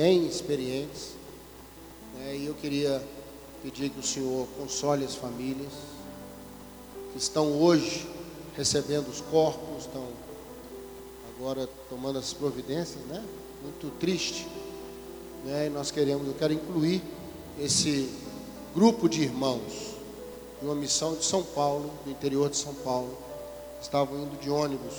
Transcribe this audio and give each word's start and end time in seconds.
bem 0.00 0.26
experientes. 0.26 1.10
Né? 2.14 2.38
E 2.38 2.46
eu 2.46 2.54
queria 2.54 3.06
pedir 3.62 3.90
que 3.90 4.00
o 4.00 4.02
Senhor 4.02 4.48
console 4.58 5.04
as 5.04 5.14
famílias 5.14 5.70
que 7.12 7.18
estão 7.18 7.52
hoje 7.60 8.08
recebendo 8.56 9.08
os 9.08 9.20
corpos, 9.20 9.84
estão 9.84 10.06
agora 11.36 11.68
tomando 11.90 12.18
as 12.18 12.32
providências, 12.32 13.04
né? 13.08 13.22
Muito 13.62 13.90
triste. 13.98 14.48
Né? 15.44 15.66
E 15.66 15.68
nós 15.68 15.90
queremos, 15.90 16.26
eu 16.26 16.34
quero 16.34 16.54
incluir 16.54 17.02
esse 17.58 18.08
grupo 18.74 19.06
de 19.06 19.20
irmãos 19.24 19.96
de 20.60 20.64
uma 20.64 20.74
missão 20.74 21.14
de 21.14 21.26
São 21.26 21.42
Paulo, 21.42 21.90
do 22.06 22.10
interior 22.10 22.48
de 22.48 22.56
São 22.56 22.72
Paulo, 22.72 23.18
estavam 23.82 24.22
indo 24.22 24.40
de 24.40 24.48
ônibus 24.48 24.94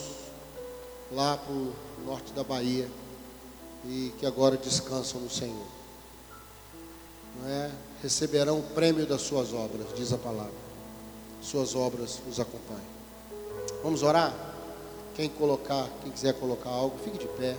lá 1.12 1.38
para 1.38 1.54
o 1.54 1.74
norte 2.06 2.32
da 2.34 2.44
Bahia 2.44 2.88
e 3.86 4.14
que 4.20 4.26
agora 4.26 4.58
descansam 4.58 5.20
no 5.22 5.30
Senhor. 5.30 5.66
Não 7.40 7.50
é? 7.50 7.72
Receberão 8.02 8.60
o 8.60 8.64
prêmio 8.64 9.06
das 9.06 9.22
suas 9.22 9.54
obras, 9.54 9.88
diz 9.96 10.12
a 10.14 10.18
palavra. 10.18 10.52
Suas 11.42 11.76
obras 11.76 12.20
os 12.30 12.40
acompanham. 12.40 12.82
Vamos 13.84 14.04
orar? 14.04 14.34
Quem 15.16 15.30
colocar, 15.30 15.90
quem 16.02 16.12
quiser 16.12 16.34
colocar 16.34 16.70
algo, 16.70 16.98
fique 17.04 17.18
de 17.18 17.28
pé. 17.28 17.58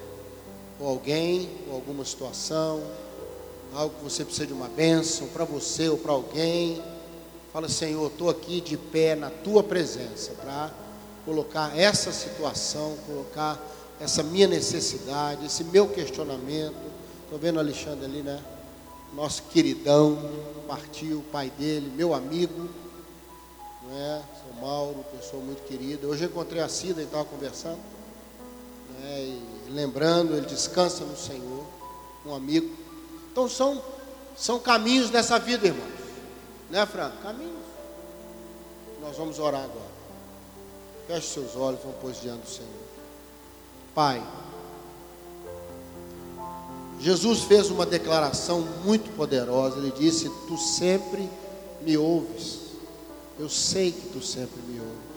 Ou 0.81 0.89
alguém, 0.89 1.51
ou 1.69 1.75
alguma 1.75 2.05
situação, 2.05 2.83
algo 3.75 3.95
que 3.97 4.05
você 4.05 4.25
precisa 4.25 4.47
de 4.47 4.53
uma 4.53 4.69
bênção 4.69 5.27
para 5.29 5.45
você 5.45 5.89
ou 5.89 5.99
para 5.99 6.13
alguém. 6.13 6.83
Fala, 7.53 7.69
Senhor, 7.69 8.07
estou 8.07 8.31
aqui 8.31 8.61
de 8.61 8.77
pé 8.77 9.15
na 9.15 9.31
tua 9.31 9.63
presença 9.63 10.33
para 10.33 10.71
colocar 11.25 11.77
essa 11.79 12.13
situação, 12.13 12.97
colocar 13.07 13.61
essa 14.03 14.23
minha 14.23 14.49
necessidade, 14.49 15.47
esse 15.47 15.63
meu 15.63 15.89
questionamento. 15.89 16.75
Estou 17.25 17.39
vendo 17.39 17.57
o 17.57 17.61
Alexandre 17.61 18.05
ali, 18.05 18.21
né? 18.21 18.43
Nosso 19.15 19.45
queridão, 19.45 20.19
partiu, 20.67 21.23
pai 21.31 21.51
dele, 21.57 21.93
meu 21.95 22.13
amigo, 22.13 22.69
não 23.83 23.97
é? 23.97 24.23
São 24.41 24.61
Mauro, 24.61 25.05
pessoa 25.17 25.43
muito 25.43 25.63
querida. 25.65 26.07
Hoje 26.07 26.25
eu 26.25 26.31
encontrei 26.31 26.61
a 26.61 26.69
Cida 26.69 27.01
e 27.01 27.05
estava 27.05 27.25
conversando, 27.25 27.79
né? 28.99 29.21
e 29.21 29.71
lembrando, 29.71 30.35
ele 30.35 30.47
descansa 30.47 31.05
no 31.05 31.17
Senhor, 31.17 31.65
um 32.27 32.35
amigo. 32.35 32.75
Então 33.31 33.49
são, 33.49 33.81
são 34.37 34.59
caminhos 34.59 35.11
nessa 35.11 35.39
vida, 35.39 35.67
irmãos. 35.67 36.03
Né, 36.71 36.85
Franco? 36.87 37.19
Caminhos. 37.23 37.63
Nós 39.01 39.17
vamos 39.17 39.39
orar 39.39 39.63
agora. 39.63 39.93
Feche 41.07 41.29
seus 41.29 41.55
olhos, 41.55 41.81
vamos 41.83 41.99
pôr 41.99 42.13
diante 42.13 42.43
do 42.43 42.49
Senhor. 42.49 42.82
Pai, 43.95 44.23
Jesus 47.01 47.43
fez 47.43 47.69
uma 47.69 47.85
declaração 47.85 48.61
muito 48.85 49.15
poderosa. 49.17 49.79
Ele 49.79 49.91
disse: 49.91 50.31
Tu 50.47 50.57
sempre 50.57 51.29
me 51.83 51.97
ouves. 51.97 52.61
Eu 53.39 53.49
sei 53.49 53.91
que 53.91 54.09
tu 54.11 54.23
sempre 54.23 54.61
me 54.63 54.79
ouves. 54.79 55.13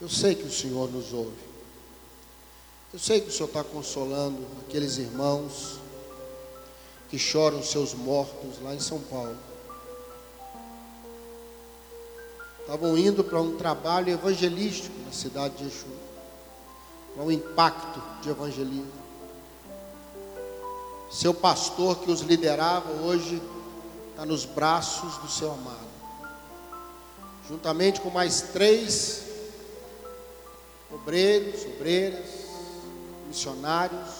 Eu 0.00 0.08
sei 0.08 0.34
que 0.34 0.44
o 0.44 0.52
Senhor 0.52 0.90
nos 0.90 1.12
ouve. 1.12 1.54
Eu 2.92 2.98
sei 2.98 3.20
que 3.20 3.28
o 3.28 3.32
Senhor 3.32 3.48
está 3.48 3.64
consolando 3.64 4.38
aqueles 4.60 4.98
irmãos 4.98 5.80
que 7.10 7.18
choram 7.18 7.62
seus 7.62 7.92
mortos 7.92 8.62
lá 8.62 8.74
em 8.74 8.80
São 8.80 9.00
Paulo. 9.00 9.36
Estavam 12.60 12.96
indo 12.96 13.24
para 13.24 13.40
um 13.40 13.56
trabalho 13.56 14.10
evangelístico 14.10 14.94
na 15.04 15.12
cidade 15.12 15.56
de 15.56 15.64
Exu, 15.64 15.86
um 17.22 17.30
impacto 17.30 18.02
de 18.20 18.30
evangelismo. 18.30 19.04
Seu 21.10 21.32
pastor 21.32 21.98
que 21.98 22.10
os 22.10 22.20
liderava 22.20 22.90
hoje 23.02 23.40
está 24.10 24.26
nos 24.26 24.44
braços 24.44 25.16
do 25.18 25.28
seu 25.28 25.52
amado, 25.52 25.86
juntamente 27.48 28.00
com 28.00 28.10
mais 28.10 28.40
três 28.52 29.24
obreiros, 30.90 31.64
obreiras, 31.66 32.28
missionários 33.28 34.10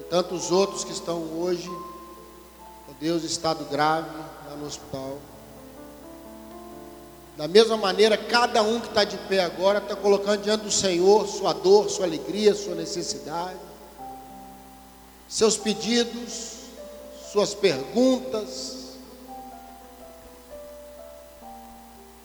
e 0.00 0.04
tantos 0.04 0.50
outros 0.50 0.84
que 0.84 0.92
estão 0.92 1.18
hoje, 1.38 1.68
ó 2.88 2.92
Deus, 3.00 3.22
estado 3.24 3.64
grave 3.66 4.16
lá 4.48 4.56
no 4.56 4.66
hospital. 4.66 5.18
Da 7.38 7.46
mesma 7.46 7.76
maneira, 7.76 8.18
cada 8.18 8.64
um 8.64 8.80
que 8.80 8.88
está 8.88 9.04
de 9.04 9.16
pé 9.16 9.38
agora 9.38 9.78
está 9.78 9.94
colocando 9.94 10.42
diante 10.42 10.64
do 10.64 10.72
Senhor 10.72 11.24
sua 11.28 11.52
dor, 11.52 11.88
sua 11.88 12.04
alegria, 12.04 12.52
sua 12.52 12.74
necessidade, 12.74 13.60
seus 15.28 15.56
pedidos, 15.56 16.56
suas 17.30 17.54
perguntas, 17.54 18.96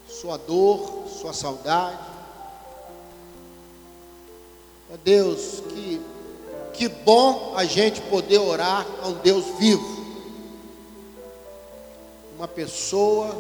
sua 0.08 0.36
dor, 0.36 1.08
sua 1.22 1.32
saudade. 1.32 2.00
Ó 4.92 4.98
Deus, 5.04 5.62
que, 5.70 6.02
que 6.74 6.90
bom 6.90 7.54
a 7.56 7.66
gente 7.66 8.02
poder 8.02 8.40
orar 8.40 8.84
a 9.04 9.10
um 9.10 9.14
Deus 9.20 9.46
vivo. 9.60 10.04
Uma 12.36 12.48
pessoa 12.48 13.38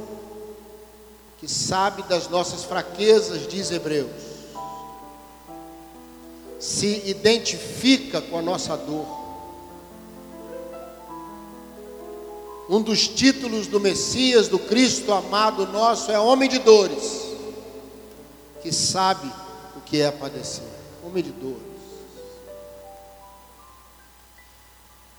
que 1.43 1.51
sabe 1.51 2.03
das 2.03 2.29
nossas 2.29 2.63
fraquezas, 2.63 3.45
diz 3.45 3.69
Hebreus. 3.69 4.09
Se 6.57 7.03
identifica 7.05 8.21
com 8.21 8.39
a 8.39 8.41
nossa 8.41 8.77
dor. 8.77 9.05
Um 12.69 12.81
dos 12.81 13.09
títulos 13.09 13.67
do 13.67 13.77
Messias, 13.77 14.47
do 14.47 14.57
Cristo 14.57 15.11
amado 15.11 15.67
nosso, 15.67 16.09
é 16.09 16.17
homem 16.17 16.47
de 16.47 16.59
dores, 16.59 17.23
que 18.61 18.71
sabe 18.71 19.29
o 19.75 19.81
que 19.81 19.99
é 19.99 20.09
padecer 20.11 20.63
homem 21.05 21.21
de 21.21 21.31
dores. 21.31 21.61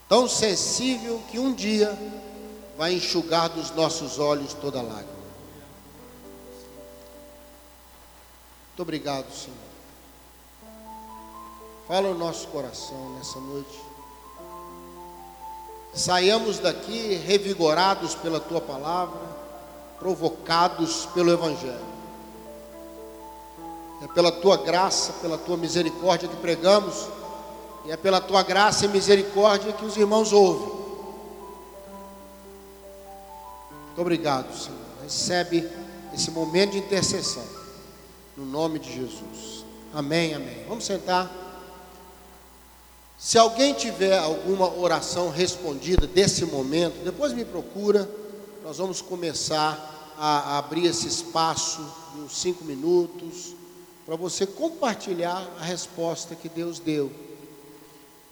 Tão 0.09 0.27
sensível 0.27 1.21
que 1.29 1.37
um 1.37 1.53
dia 1.53 1.95
vai 2.75 2.93
enxugar 2.93 3.49
dos 3.49 3.69
nossos 3.75 4.17
olhos 4.17 4.55
toda 4.55 4.81
lágrima. 4.81 5.24
Muito 8.75 8.81
obrigado, 8.81 9.31
Senhor. 9.31 9.55
Fala 11.87 12.09
o 12.09 12.13
nosso 12.13 12.45
coração 12.49 13.15
nessa 13.17 13.39
noite. 13.39 13.81
Saiamos 15.93 16.59
daqui 16.59 17.15
revigorados 17.15 18.15
pela 18.15 18.37
tua 18.37 18.59
palavra, 18.59 19.21
provocados 19.97 21.05
pelo 21.13 21.31
Evangelho. 21.31 21.85
É 24.03 24.07
pela 24.07 24.29
tua 24.29 24.57
graça, 24.57 25.13
pela 25.21 25.37
tua 25.37 25.55
misericórdia 25.55 26.27
que 26.27 26.35
pregamos, 26.35 27.07
e 27.85 27.93
é 27.93 27.95
pela 27.95 28.19
tua 28.19 28.43
graça 28.43 28.83
e 28.83 28.89
misericórdia 28.89 29.71
que 29.71 29.85
os 29.85 29.95
irmãos 29.95 30.33
ouvem. 30.33 30.67
Muito 33.85 34.01
obrigado, 34.01 34.53
Senhor. 34.53 34.77
Recebe 35.01 35.65
esse 36.13 36.29
momento 36.29 36.71
de 36.71 36.79
intercessão, 36.79 37.55
no 38.35 38.45
nome 38.45 38.79
de 38.79 38.93
Jesus. 38.93 39.65
Amém, 39.93 40.33
amém. 40.33 40.65
Vamos 40.67 40.85
sentar. 40.85 41.31
Se 43.17 43.37
alguém 43.37 43.73
tiver 43.73 44.17
alguma 44.17 44.73
oração 44.77 45.29
respondida 45.29 46.05
desse 46.05 46.45
momento, 46.45 47.03
depois 47.03 47.31
me 47.31 47.45
procura. 47.45 48.09
Nós 48.63 48.77
vamos 48.77 49.01
começar 49.01 50.13
a 50.17 50.57
abrir 50.57 50.85
esse 50.85 51.07
espaço 51.07 51.81
de 52.13 52.21
uns 52.21 52.37
cinco 52.37 52.65
minutos 52.65 53.53
para 54.05 54.15
você 54.15 54.45
compartilhar 54.45 55.49
a 55.59 55.63
resposta 55.63 56.35
que 56.35 56.49
Deus 56.49 56.77
deu. 56.79 57.11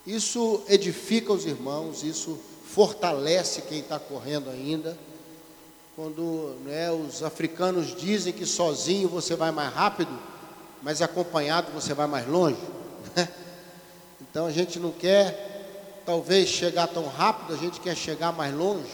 Isso 0.05 0.61
edifica 0.67 1.31
os 1.31 1.45
irmãos, 1.45 2.03
isso 2.03 2.37
fortalece 2.65 3.61
quem 3.61 3.79
está 3.79 3.97
correndo 3.97 4.49
ainda. 4.49 4.97
Quando 5.95 6.55
né, 6.65 6.91
os 6.91 7.21
africanos 7.21 7.95
dizem 7.95 8.33
que 8.33 8.45
sozinho 8.45 9.07
você 9.07 9.35
vai 9.35 9.51
mais 9.51 9.71
rápido, 9.71 10.11
mas 10.81 11.01
acompanhado 11.01 11.71
você 11.71 11.93
vai 11.93 12.07
mais 12.07 12.27
longe. 12.27 12.57
Né? 13.15 13.29
Então 14.21 14.47
a 14.47 14.51
gente 14.51 14.79
não 14.79 14.91
quer, 14.91 16.01
talvez, 16.03 16.49
chegar 16.49 16.87
tão 16.87 17.05
rápido, 17.07 17.53
a 17.53 17.57
gente 17.57 17.79
quer 17.79 17.95
chegar 17.95 18.31
mais 18.31 18.55
longe. 18.55 18.89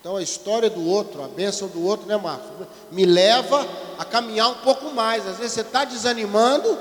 Então 0.00 0.16
a 0.16 0.22
história 0.22 0.70
do 0.70 0.82
outro, 0.86 1.22
a 1.22 1.28
bênção 1.28 1.68
do 1.68 1.84
outro, 1.84 2.06
né, 2.06 2.16
Marcos? 2.16 2.66
Me 2.90 3.04
leva 3.04 3.66
a 3.98 4.04
caminhar 4.04 4.50
um 4.50 4.58
pouco 4.62 4.90
mais. 4.90 5.26
Às 5.26 5.36
vezes 5.36 5.52
você 5.52 5.60
está 5.60 5.84
desanimando, 5.84 6.78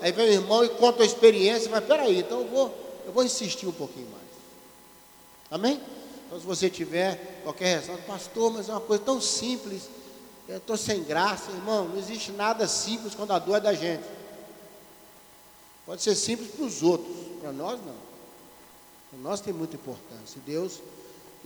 aí 0.00 0.12
vem 0.12 0.30
o 0.30 0.32
irmão 0.32 0.64
e 0.64 0.70
conta 0.70 1.02
a 1.02 1.06
experiência, 1.06 1.70
mas 1.70 1.84
peraí, 1.84 2.20
então 2.20 2.40
eu 2.40 2.48
vou, 2.48 2.74
eu 3.04 3.12
vou 3.12 3.22
insistir 3.22 3.66
um 3.66 3.72
pouquinho 3.72 4.08
mais. 4.10 4.22
Amém? 5.50 5.80
Então 6.26 6.40
se 6.40 6.46
você 6.46 6.68
tiver 6.68 7.40
qualquer 7.42 7.78
resposta, 7.78 8.02
pastor, 8.02 8.52
mas 8.52 8.68
é 8.68 8.72
uma 8.72 8.80
coisa 8.80 9.02
tão 9.02 9.20
simples, 9.20 9.88
eu 10.48 10.58
estou 10.58 10.76
sem 10.76 11.02
graça, 11.02 11.50
irmão, 11.50 11.88
não 11.88 11.98
existe 11.98 12.32
nada 12.32 12.66
simples 12.68 13.14
quando 13.14 13.32
a 13.32 13.38
dor 13.38 13.56
é 13.56 13.60
da 13.60 13.72
gente. 13.72 14.04
Pode 15.84 16.02
ser 16.02 16.14
simples 16.16 16.50
para 16.50 16.64
os 16.64 16.82
outros, 16.82 17.16
para 17.40 17.52
nós 17.52 17.78
não. 17.84 17.94
Para 19.10 19.18
nós 19.20 19.40
tem 19.40 19.52
muita 19.52 19.76
importância. 19.76 20.40
Deus, 20.44 20.80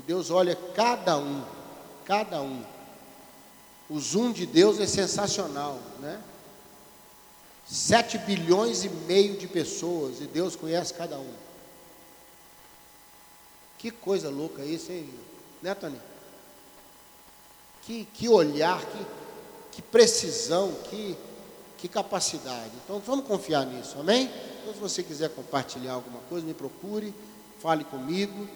Deus 0.07 0.31
olha 0.31 0.57
cada 0.75 1.19
um, 1.19 1.45
cada 2.05 2.41
um. 2.41 2.63
O 3.89 3.99
zoom 3.99 4.33
de 4.33 4.47
Deus 4.47 4.79
é 4.81 4.87
sensacional, 4.87 5.79
né? 5.99 6.23
Sete 7.67 8.19
bilhões 8.19 8.85
e 8.85 8.89
meio 8.89 9.37
de 9.37 9.47
pessoas 9.47 10.21
e 10.21 10.25
Deus 10.25 10.57
conhece 10.57 10.95
cada 10.95 11.19
um. 11.19 11.33
Que 13.81 13.91
coisa 13.91 14.29
louca 14.29 14.63
isso, 14.63 14.93
hein? 14.93 15.09
Né, 15.63 15.75
Tony? 15.75 15.99
Que, 17.81 18.05
que 18.13 18.29
olhar, 18.29 18.79
que, 18.85 19.07
que 19.73 19.83
precisão, 19.83 20.71
que, 20.91 21.17
que 21.79 21.89
capacidade. 21.89 22.73
Então 22.85 22.99
vamos 22.99 23.27
confiar 23.27 23.65
nisso, 23.65 23.99
amém? 23.99 24.31
Então, 24.61 24.75
se 24.75 24.81
você 24.81 25.03
quiser 25.03 25.31
compartilhar 25.31 25.95
alguma 25.95 26.21
coisa, 26.29 26.47
me 26.47 26.53
procure, 26.53 27.15
fale 27.59 27.83
comigo 27.85 28.47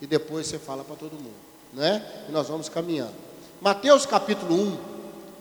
e 0.00 0.06
depois 0.06 0.46
você 0.46 0.60
fala 0.60 0.84
para 0.84 0.94
todo 0.94 1.14
mundo, 1.14 1.34
né? 1.72 2.24
E 2.28 2.30
nós 2.30 2.46
vamos 2.46 2.68
caminhando. 2.68 3.16
Mateus 3.60 4.06
capítulo 4.06 4.54
1, 4.54 4.78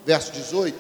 verso 0.04 0.32
18. 0.32 0.76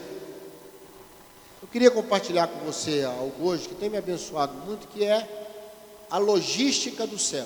Eu 1.61 1.67
queria 1.67 1.91
compartilhar 1.91 2.47
com 2.47 2.65
você 2.65 3.03
algo 3.03 3.47
hoje 3.47 3.69
que 3.69 3.75
tem 3.75 3.87
me 3.87 3.97
abençoado 3.97 4.53
muito, 4.65 4.87
que 4.87 5.05
é 5.05 5.45
a 6.09 6.17
logística 6.17 7.05
do 7.05 7.19
céu. 7.19 7.45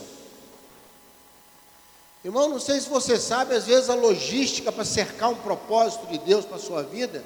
Irmão, 2.24 2.50
não 2.50 2.60
sei 2.60 2.80
se 2.80 2.88
você 2.88 3.18
sabe, 3.18 3.56
às 3.56 3.66
vezes 3.66 3.90
a 3.90 3.96
logística 3.96 4.72
para 4.72 4.86
cercar 4.86 5.30
um 5.30 5.36
propósito 5.36 6.06
de 6.06 6.20
Deus 6.20 6.46
para 6.46 6.58
a 6.58 6.60
sua 6.60 6.84
vida, 6.84 7.24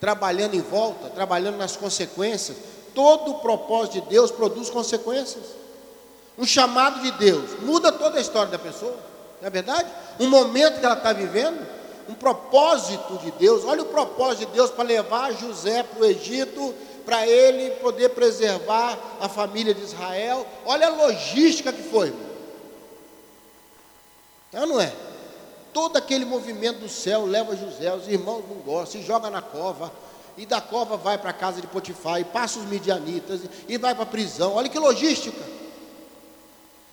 trabalhando 0.00 0.54
em 0.54 0.60
volta, 0.60 1.10
trabalhando 1.10 1.56
nas 1.56 1.76
consequências, 1.76 2.56
todo 2.94 3.32
o 3.32 3.38
propósito 3.40 3.94
de 3.94 4.08
Deus 4.08 4.30
produz 4.30 4.70
consequências. 4.70 5.44
Um 6.38 6.46
chamado 6.46 7.02
de 7.02 7.10
Deus 7.12 7.60
muda 7.62 7.90
toda 7.90 8.18
a 8.18 8.20
história 8.20 8.50
da 8.52 8.58
pessoa, 8.58 8.96
não 9.40 9.48
é 9.48 9.50
verdade? 9.50 9.90
Um 10.20 10.28
momento 10.28 10.78
que 10.78 10.86
ela 10.86 10.94
está 10.94 11.12
vivendo, 11.12 11.66
um 12.08 12.14
propósito 12.14 13.18
de 13.18 13.32
Deus. 13.32 13.64
Olha 13.64 13.82
o 13.82 13.86
propósito 13.86 14.46
de 14.46 14.54
Deus 14.54 14.70
para 14.70 14.84
levar 14.84 15.32
José 15.32 15.82
para 15.82 16.00
o 16.00 16.04
Egito, 16.04 16.74
para 17.04 17.26
ele 17.26 17.70
poder 17.76 18.10
preservar 18.10 18.96
a 19.20 19.28
família 19.28 19.74
de 19.74 19.82
Israel. 19.82 20.46
Olha 20.64 20.86
a 20.86 20.90
logística 20.90 21.72
que 21.72 21.82
foi, 21.82 22.08
irmão. 22.08 22.31
É 24.52 24.60
ou 24.60 24.66
não 24.66 24.80
é? 24.80 24.92
Todo 25.72 25.96
aquele 25.96 26.24
movimento 26.24 26.80
do 26.80 26.88
céu 26.88 27.24
leva 27.24 27.56
José, 27.56 27.94
os 27.94 28.06
irmãos 28.06 28.44
não 28.48 28.56
gostam, 28.56 29.00
se 29.00 29.06
joga 29.06 29.30
na 29.30 29.40
cova, 29.40 29.90
e 30.36 30.44
da 30.44 30.60
cova 30.60 30.96
vai 30.96 31.16
para 31.16 31.30
a 31.30 31.34
casa 31.34 31.60
de 31.60 31.66
Potifar, 31.66 32.20
e 32.20 32.24
passa 32.24 32.58
os 32.58 32.66
midianitas, 32.66 33.40
e 33.66 33.78
vai 33.78 33.94
para 33.94 34.04
a 34.04 34.06
prisão. 34.06 34.54
Olha 34.54 34.68
que 34.68 34.78
logística. 34.78 35.42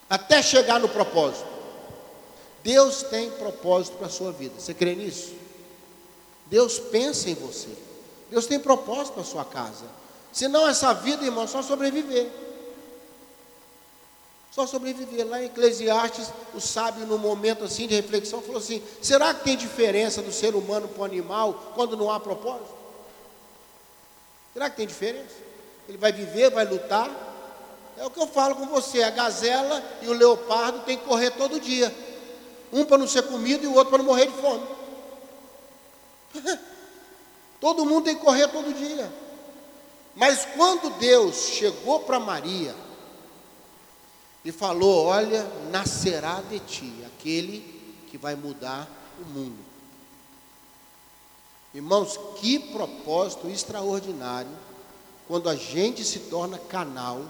Até 0.10 0.42
chegar 0.42 0.80
no 0.80 0.88
propósito. 0.88 1.48
Deus 2.64 3.04
tem 3.04 3.30
propósito 3.32 3.98
para 3.98 4.08
a 4.08 4.10
sua 4.10 4.32
vida. 4.32 4.56
Você 4.58 4.74
crê 4.74 4.96
nisso? 4.96 5.34
Deus 6.46 6.80
pensa 6.80 7.30
em 7.30 7.36
você. 7.36 7.70
Deus 8.30 8.46
tem 8.46 8.60
propósito 8.60 9.14
para 9.14 9.24
a 9.24 9.26
sua 9.26 9.46
casa. 9.46 9.86
Senão 10.32 10.68
essa 10.68 10.94
vida, 10.94 11.26
irmão, 11.26 11.48
só 11.48 11.62
sobreviver. 11.62 12.30
Só 14.60 14.68
sobreviver. 14.68 15.26
Lá 15.26 15.42
em 15.42 15.46
Eclesiastes, 15.46 16.34
o 16.54 16.60
sábio, 16.60 17.08
num 17.08 17.18
momento 17.18 17.64
assim 17.64 17.88
de 17.88 17.96
reflexão, 17.96 18.42
falou 18.42 18.58
assim: 18.58 18.84
será 19.02 19.34
que 19.34 19.46
tem 19.46 19.56
diferença 19.56 20.22
do 20.22 20.34
ser 20.34 20.54
humano 20.54 20.86
para 20.90 21.02
o 21.02 21.06
animal 21.06 21.72
quando 21.76 21.96
não 21.96 22.12
há 22.12 22.20
propósito? 22.20 22.68
Será 24.52 24.70
que 24.70 24.76
tem 24.76 24.86
diferença? 24.86 25.38
Ele 25.88 25.98
vai 25.98 26.12
viver, 26.12 26.52
vai 26.52 26.66
lutar. 26.66 27.10
É 27.98 28.06
o 28.06 28.10
que 28.10 28.20
eu 28.20 28.28
falo 28.28 28.54
com 28.56 28.66
você: 28.66 29.02
a 29.02 29.10
gazela 29.10 29.82
e 30.02 30.10
o 30.10 30.14
leopardo 30.14 30.80
têm 30.80 30.98
que 30.98 31.06
correr 31.06 31.32
todo 31.32 31.58
dia. 31.58 31.96
Um 32.74 32.84
para 32.84 32.98
não 32.98 33.08
ser 33.08 33.22
comido 33.22 33.64
e 33.64 33.68
o 33.68 33.76
outro 33.76 33.92
para 33.92 34.00
não 34.00 34.06
morrer 34.06 34.26
de 34.26 34.34
fome. 34.42 34.68
todo 37.62 37.86
mundo 37.86 38.04
tem 38.04 38.16
que 38.18 38.26
correr 38.26 38.50
todo 38.50 38.74
dia. 38.74 39.10
Mas 40.18 40.46
quando 40.58 40.90
Deus 41.00 41.46
chegou 41.46 42.02
para 42.02 42.20
Maria, 42.20 42.76
e 44.44 44.52
falou: 44.52 45.06
Olha, 45.06 45.46
nascerá 45.72 46.42
de 46.50 46.60
ti 46.60 46.94
aquele 47.06 47.60
que 48.10 48.18
vai 48.18 48.36
mudar 48.36 48.88
o 49.20 49.26
mundo. 49.26 49.58
Irmãos, 51.74 52.20
que 52.40 52.60
propósito 52.60 53.48
extraordinário 53.48 54.50
quando 55.28 55.50
a 55.50 55.56
gente 55.56 56.04
se 56.04 56.20
torna 56.22 56.58
canal 56.58 57.24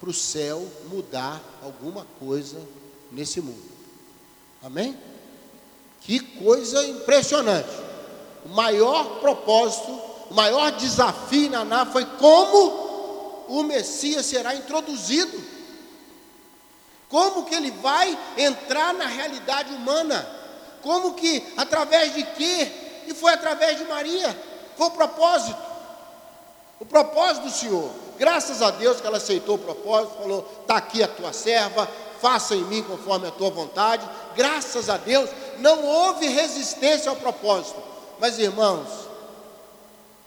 para 0.00 0.08
o 0.08 0.14
céu 0.14 0.66
mudar 0.88 1.42
alguma 1.62 2.06
coisa 2.18 2.60
nesse 3.12 3.40
mundo. 3.40 3.62
Amém? 4.62 4.96
Que 6.00 6.20
coisa 6.20 6.86
impressionante. 6.86 7.68
O 8.44 8.48
maior 8.50 9.20
propósito, 9.20 9.90
o 10.30 10.34
maior 10.34 10.72
desafio 10.72 11.50
na 11.50 11.64
Ná 11.64 11.84
foi 11.84 12.04
como 12.04 12.86
o 13.48 13.62
Messias 13.62 14.24
será 14.24 14.54
introduzido 14.54 15.55
como 17.08 17.44
que 17.44 17.54
ele 17.54 17.70
vai 17.70 18.18
entrar 18.36 18.92
na 18.94 19.06
realidade 19.06 19.72
humana? 19.72 20.26
Como 20.82 21.14
que, 21.14 21.52
através 21.56 22.14
de 22.14 22.22
quê? 22.22 22.72
E 23.06 23.14
foi 23.14 23.32
através 23.32 23.78
de 23.78 23.84
Maria. 23.84 24.36
Foi 24.76 24.88
o 24.88 24.90
propósito. 24.90 25.58
O 26.80 26.84
propósito 26.84 27.44
do 27.44 27.50
Senhor. 27.50 27.90
Graças 28.18 28.62
a 28.62 28.70
Deus 28.70 29.00
que 29.00 29.06
ela 29.06 29.18
aceitou 29.18 29.56
o 29.56 29.58
propósito, 29.58 30.16
falou: 30.16 30.48
está 30.62 30.76
aqui 30.76 31.02
a 31.02 31.08
tua 31.08 31.32
serva, 31.32 31.88
faça 32.20 32.54
em 32.54 32.64
mim 32.64 32.82
conforme 32.82 33.28
a 33.28 33.30
tua 33.30 33.50
vontade. 33.50 34.08
Graças 34.34 34.88
a 34.88 34.96
Deus, 34.96 35.30
não 35.58 35.84
houve 35.84 36.26
resistência 36.26 37.10
ao 37.10 37.16
propósito. 37.16 37.80
Mas 38.18 38.38
irmãos, 38.38 38.88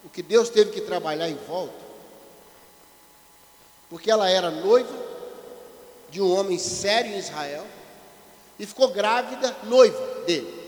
o 0.03 0.09
que 0.09 0.21
Deus 0.21 0.49
teve 0.49 0.71
que 0.71 0.81
trabalhar 0.81 1.29
em 1.29 1.35
volta, 1.47 1.73
porque 3.89 4.09
ela 4.09 4.29
era 4.29 4.49
noiva, 4.49 5.08
de 6.11 6.21
um 6.21 6.31
homem 6.31 6.57
sério 6.57 7.11
em 7.11 7.17
Israel 7.17 7.65
e 8.57 8.65
ficou 8.65 8.89
grávida, 8.89 9.55
noiva 9.63 10.23
dele. 10.25 10.59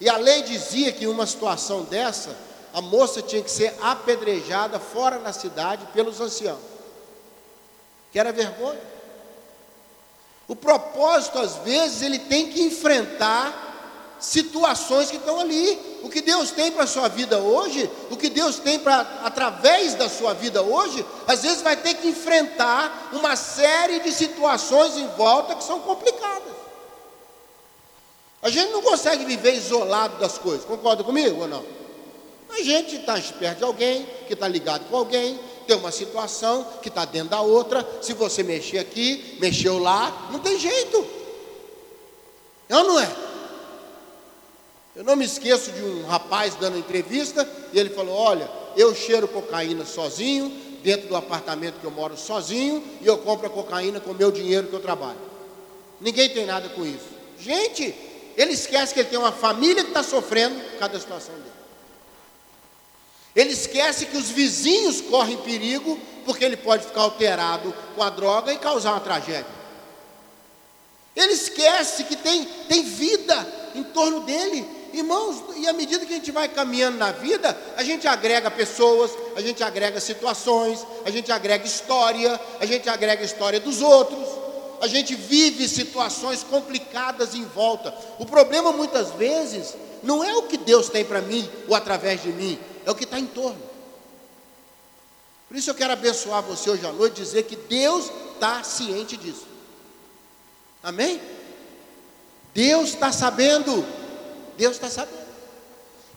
E 0.00 0.08
a 0.08 0.16
lei 0.16 0.42
dizia 0.42 0.92
que 0.92 1.04
em 1.04 1.08
uma 1.08 1.26
situação 1.26 1.84
dessa, 1.84 2.36
a 2.72 2.80
moça 2.80 3.20
tinha 3.20 3.42
que 3.42 3.50
ser 3.50 3.74
apedrejada 3.80 4.80
fora 4.80 5.18
da 5.18 5.32
cidade 5.32 5.86
pelos 5.92 6.20
anciãos, 6.20 6.60
que 8.10 8.18
era 8.18 8.32
vergonha. 8.32 8.80
O 10.48 10.56
propósito, 10.56 11.38
às 11.38 11.56
vezes, 11.56 12.02
ele 12.02 12.18
tem 12.18 12.50
que 12.50 12.62
enfrentar 12.62 13.69
situações 14.20 15.10
que 15.10 15.16
estão 15.16 15.40
ali. 15.40 15.78
O 16.02 16.08
que 16.08 16.20
Deus 16.20 16.50
tem 16.50 16.70
para 16.70 16.84
a 16.84 16.86
sua 16.86 17.08
vida 17.08 17.38
hoje, 17.38 17.90
o 18.10 18.16
que 18.16 18.30
Deus 18.30 18.58
tem 18.58 18.78
para 18.78 19.00
através 19.22 19.94
da 19.94 20.08
sua 20.08 20.32
vida 20.34 20.62
hoje, 20.62 21.04
às 21.26 21.42
vezes 21.42 21.62
vai 21.62 21.76
ter 21.76 21.94
que 21.94 22.08
enfrentar 22.08 23.10
uma 23.12 23.36
série 23.36 24.00
de 24.00 24.12
situações 24.12 24.96
em 24.96 25.06
volta 25.08 25.54
que 25.54 25.64
são 25.64 25.80
complicadas. 25.80 26.54
A 28.42 28.48
gente 28.48 28.72
não 28.72 28.80
consegue 28.82 29.24
viver 29.24 29.54
isolado 29.54 30.16
das 30.18 30.38
coisas, 30.38 30.64
concorda 30.64 31.04
comigo 31.04 31.42
ou 31.42 31.48
não? 31.48 31.64
A 32.50 32.62
gente 32.62 32.96
está 32.96 33.14
perto 33.38 33.58
de 33.58 33.64
alguém, 33.64 34.06
que 34.26 34.32
está 34.32 34.48
ligado 34.48 34.88
com 34.88 34.96
alguém, 34.96 35.38
tem 35.66 35.76
uma 35.76 35.92
situação 35.92 36.66
que 36.82 36.88
está 36.88 37.04
dentro 37.04 37.28
da 37.28 37.40
outra. 37.40 37.86
Se 38.02 38.12
você 38.12 38.42
mexer 38.42 38.78
aqui, 38.78 39.36
mexeu 39.40 39.78
lá, 39.78 40.28
não 40.32 40.40
tem 40.40 40.58
jeito. 40.58 41.06
É 42.68 42.76
ou 42.76 42.84
não 42.84 43.00
é? 43.00 43.08
Eu 45.00 45.04
não 45.04 45.16
me 45.16 45.24
esqueço 45.24 45.72
de 45.72 45.82
um 45.82 46.04
rapaz 46.04 46.54
dando 46.56 46.76
entrevista 46.76 47.48
e 47.72 47.78
ele 47.78 47.88
falou: 47.88 48.14
Olha, 48.14 48.50
eu 48.76 48.94
cheiro 48.94 49.26
cocaína 49.26 49.86
sozinho, 49.86 50.50
dentro 50.82 51.08
do 51.08 51.16
apartamento 51.16 51.80
que 51.80 51.86
eu 51.86 51.90
moro 51.90 52.18
sozinho, 52.18 52.84
e 53.00 53.06
eu 53.06 53.16
compro 53.16 53.46
a 53.46 53.50
cocaína 53.50 53.98
com 53.98 54.10
o 54.10 54.14
meu 54.14 54.30
dinheiro 54.30 54.68
que 54.68 54.74
eu 54.74 54.80
trabalho. 54.80 55.16
Ninguém 56.02 56.28
tem 56.28 56.44
nada 56.44 56.68
com 56.68 56.84
isso. 56.84 57.08
Gente, 57.38 57.94
ele 58.36 58.52
esquece 58.52 58.92
que 58.92 59.00
ele 59.00 59.08
tem 59.08 59.18
uma 59.18 59.32
família 59.32 59.82
que 59.82 59.88
está 59.88 60.02
sofrendo 60.02 60.60
por 60.60 60.78
causa 60.78 60.92
da 60.92 61.00
situação 61.00 61.34
dele. 61.34 61.50
Ele 63.34 63.52
esquece 63.52 64.04
que 64.04 64.18
os 64.18 64.28
vizinhos 64.28 65.00
correm 65.00 65.38
perigo 65.38 65.98
porque 66.26 66.44
ele 66.44 66.58
pode 66.58 66.84
ficar 66.84 67.00
alterado 67.00 67.74
com 67.96 68.02
a 68.02 68.10
droga 68.10 68.52
e 68.52 68.58
causar 68.58 68.90
uma 68.90 69.00
tragédia. 69.00 69.46
Ele 71.16 71.32
esquece 71.32 72.04
que 72.04 72.16
tem, 72.16 72.44
tem 72.68 72.82
vida 72.82 73.70
em 73.74 73.82
torno 73.82 74.20
dele. 74.20 74.79
Irmãos, 74.92 75.42
e 75.56 75.68
à 75.68 75.72
medida 75.72 76.04
que 76.04 76.12
a 76.12 76.16
gente 76.16 76.32
vai 76.32 76.48
caminhando 76.48 76.98
na 76.98 77.12
vida, 77.12 77.56
a 77.76 77.82
gente 77.82 78.08
agrega 78.08 78.50
pessoas, 78.50 79.10
a 79.36 79.40
gente 79.40 79.62
agrega 79.62 80.00
situações, 80.00 80.84
a 81.04 81.10
gente 81.10 81.30
agrega 81.30 81.64
história, 81.64 82.40
a 82.58 82.66
gente 82.66 82.88
agrega 82.88 83.22
história 83.22 83.60
dos 83.60 83.80
outros, 83.80 84.26
a 84.80 84.86
gente 84.86 85.14
vive 85.14 85.68
situações 85.68 86.42
complicadas 86.42 87.34
em 87.34 87.44
volta. 87.44 87.94
O 88.18 88.26
problema 88.26 88.72
muitas 88.72 89.10
vezes 89.12 89.76
não 90.02 90.24
é 90.24 90.34
o 90.34 90.44
que 90.44 90.56
Deus 90.56 90.88
tem 90.88 91.04
para 91.04 91.20
mim 91.20 91.48
ou 91.68 91.74
através 91.74 92.22
de 92.22 92.32
mim, 92.32 92.58
é 92.84 92.90
o 92.90 92.94
que 92.94 93.04
está 93.04 93.18
em 93.18 93.26
torno. 93.26 93.60
Por 95.46 95.56
isso 95.56 95.70
eu 95.70 95.74
quero 95.74 95.92
abençoar 95.92 96.42
você 96.42 96.70
hoje 96.70 96.86
à 96.86 96.92
noite, 96.92 97.16
dizer 97.16 97.42
que 97.42 97.56
Deus 97.56 98.10
está 98.34 98.62
ciente 98.62 99.16
disso. 99.16 99.46
Amém? 100.82 101.20
Deus 102.54 102.90
está 102.90 103.12
sabendo. 103.12 103.84
Deus 104.60 104.76
está 104.76 104.90
sabendo. 104.90 105.30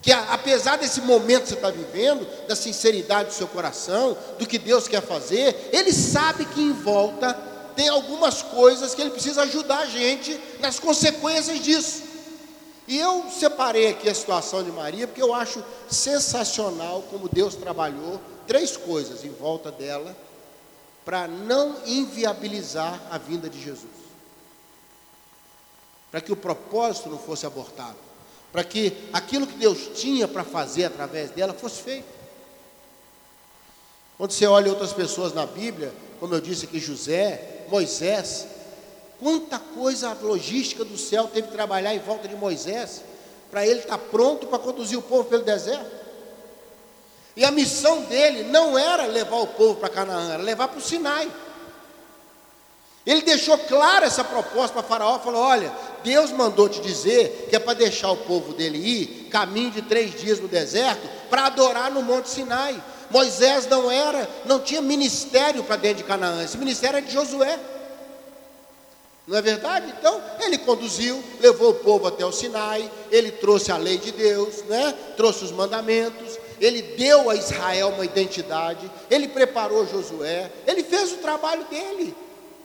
Que 0.02 0.12
apesar 0.12 0.76
desse 0.76 1.00
momento 1.00 1.44
que 1.44 1.48
você 1.48 1.54
está 1.54 1.70
vivendo, 1.70 2.26
da 2.46 2.54
sinceridade 2.54 3.30
do 3.30 3.34
seu 3.34 3.48
coração, 3.48 4.14
do 4.38 4.46
que 4.46 4.58
Deus 4.58 4.86
quer 4.86 5.00
fazer, 5.00 5.70
Ele 5.72 5.90
sabe 5.90 6.44
que 6.44 6.60
em 6.60 6.74
volta 6.74 7.32
tem 7.74 7.88
algumas 7.88 8.42
coisas 8.42 8.94
que 8.94 9.00
Ele 9.00 9.10
precisa 9.10 9.42
ajudar 9.44 9.78
a 9.78 9.86
gente 9.86 10.38
nas 10.60 10.78
consequências 10.78 11.58
disso. 11.58 12.02
E 12.86 12.98
eu 12.98 13.24
separei 13.30 13.88
aqui 13.88 14.10
a 14.10 14.14
situação 14.14 14.62
de 14.62 14.70
Maria, 14.70 15.06
porque 15.06 15.22
eu 15.22 15.32
acho 15.32 15.64
sensacional 15.88 17.02
como 17.10 17.26
Deus 17.26 17.54
trabalhou 17.54 18.20
três 18.46 18.76
coisas 18.76 19.24
em 19.24 19.30
volta 19.30 19.72
dela 19.72 20.14
para 21.02 21.26
não 21.26 21.76
inviabilizar 21.86 23.00
a 23.10 23.16
vinda 23.16 23.48
de 23.48 23.58
Jesus. 23.58 24.04
Para 26.10 26.20
que 26.20 26.30
o 26.30 26.36
propósito 26.36 27.08
não 27.08 27.18
fosse 27.18 27.46
abortado. 27.46 27.96
Para 28.54 28.62
que 28.62 28.96
aquilo 29.12 29.48
que 29.48 29.56
Deus 29.56 29.90
tinha 29.96 30.28
para 30.28 30.44
fazer 30.44 30.84
através 30.84 31.28
dela 31.32 31.52
fosse 31.52 31.82
feito. 31.82 32.06
Quando 34.16 34.30
você 34.30 34.46
olha 34.46 34.70
outras 34.70 34.92
pessoas 34.92 35.34
na 35.34 35.44
Bíblia, 35.44 35.92
como 36.20 36.36
eu 36.36 36.40
disse 36.40 36.64
aqui, 36.64 36.78
José, 36.78 37.64
Moisés, 37.68 38.46
quanta 39.18 39.58
coisa 39.58 40.16
logística 40.22 40.84
do 40.84 40.96
céu 40.96 41.26
teve 41.26 41.48
que 41.48 41.52
trabalhar 41.52 41.96
em 41.96 41.98
volta 41.98 42.28
de 42.28 42.36
Moisés, 42.36 43.02
para 43.50 43.66
ele 43.66 43.80
estar 43.80 43.98
pronto 43.98 44.46
para 44.46 44.60
conduzir 44.60 44.96
o 44.96 45.02
povo 45.02 45.24
pelo 45.24 45.42
deserto. 45.42 45.90
E 47.34 47.44
a 47.44 47.50
missão 47.50 48.02
dele 48.02 48.44
não 48.44 48.78
era 48.78 49.06
levar 49.06 49.38
o 49.38 49.48
povo 49.48 49.80
para 49.80 49.88
Canaã, 49.88 50.34
era 50.34 50.42
levar 50.44 50.68
para 50.68 50.78
o 50.78 50.80
Sinai. 50.80 51.28
Ele 53.06 53.20
deixou 53.20 53.58
clara 53.58 54.06
essa 54.06 54.24
proposta 54.24 54.74
para 54.74 54.82
Faraó, 54.82 55.18
falou: 55.18 55.42
olha, 55.42 55.70
Deus 56.02 56.30
mandou 56.30 56.68
te 56.68 56.80
dizer 56.80 57.48
que 57.50 57.56
é 57.56 57.58
para 57.58 57.74
deixar 57.74 58.10
o 58.10 58.16
povo 58.16 58.54
dele 58.54 58.78
ir, 58.78 59.28
caminho 59.30 59.70
de 59.70 59.82
três 59.82 60.18
dias 60.18 60.40
no 60.40 60.48
deserto, 60.48 61.06
para 61.28 61.46
adorar 61.46 61.90
no 61.90 62.02
Monte 62.02 62.30
Sinai. 62.30 62.82
Moisés 63.10 63.66
não 63.66 63.90
era, 63.90 64.28
não 64.46 64.58
tinha 64.58 64.80
ministério 64.80 65.62
para 65.62 65.76
dentro 65.76 65.98
de 65.98 66.04
Canaã, 66.04 66.42
esse 66.42 66.56
ministério 66.56 66.98
é 66.98 67.02
de 67.02 67.12
Josué. 67.12 67.58
Não 69.26 69.38
é 69.38 69.42
verdade? 69.42 69.92
Então, 69.98 70.20
ele 70.40 70.58
conduziu, 70.58 71.22
levou 71.40 71.70
o 71.70 71.74
povo 71.74 72.06
até 72.06 72.24
o 72.26 72.32
Sinai, 72.32 72.90
ele 73.10 73.30
trouxe 73.30 73.72
a 73.72 73.76
lei 73.76 73.96
de 73.96 74.12
Deus, 74.12 74.62
né? 74.64 74.94
trouxe 75.16 75.44
os 75.44 75.50
mandamentos, 75.50 76.38
ele 76.60 76.82
deu 76.82 77.30
a 77.30 77.34
Israel 77.34 77.90
uma 77.90 78.04
identidade, 78.04 78.90
ele 79.10 79.28
preparou 79.28 79.86
Josué, 79.86 80.50
ele 80.66 80.82
fez 80.82 81.12
o 81.12 81.18
trabalho 81.18 81.64
dele. 81.64 82.14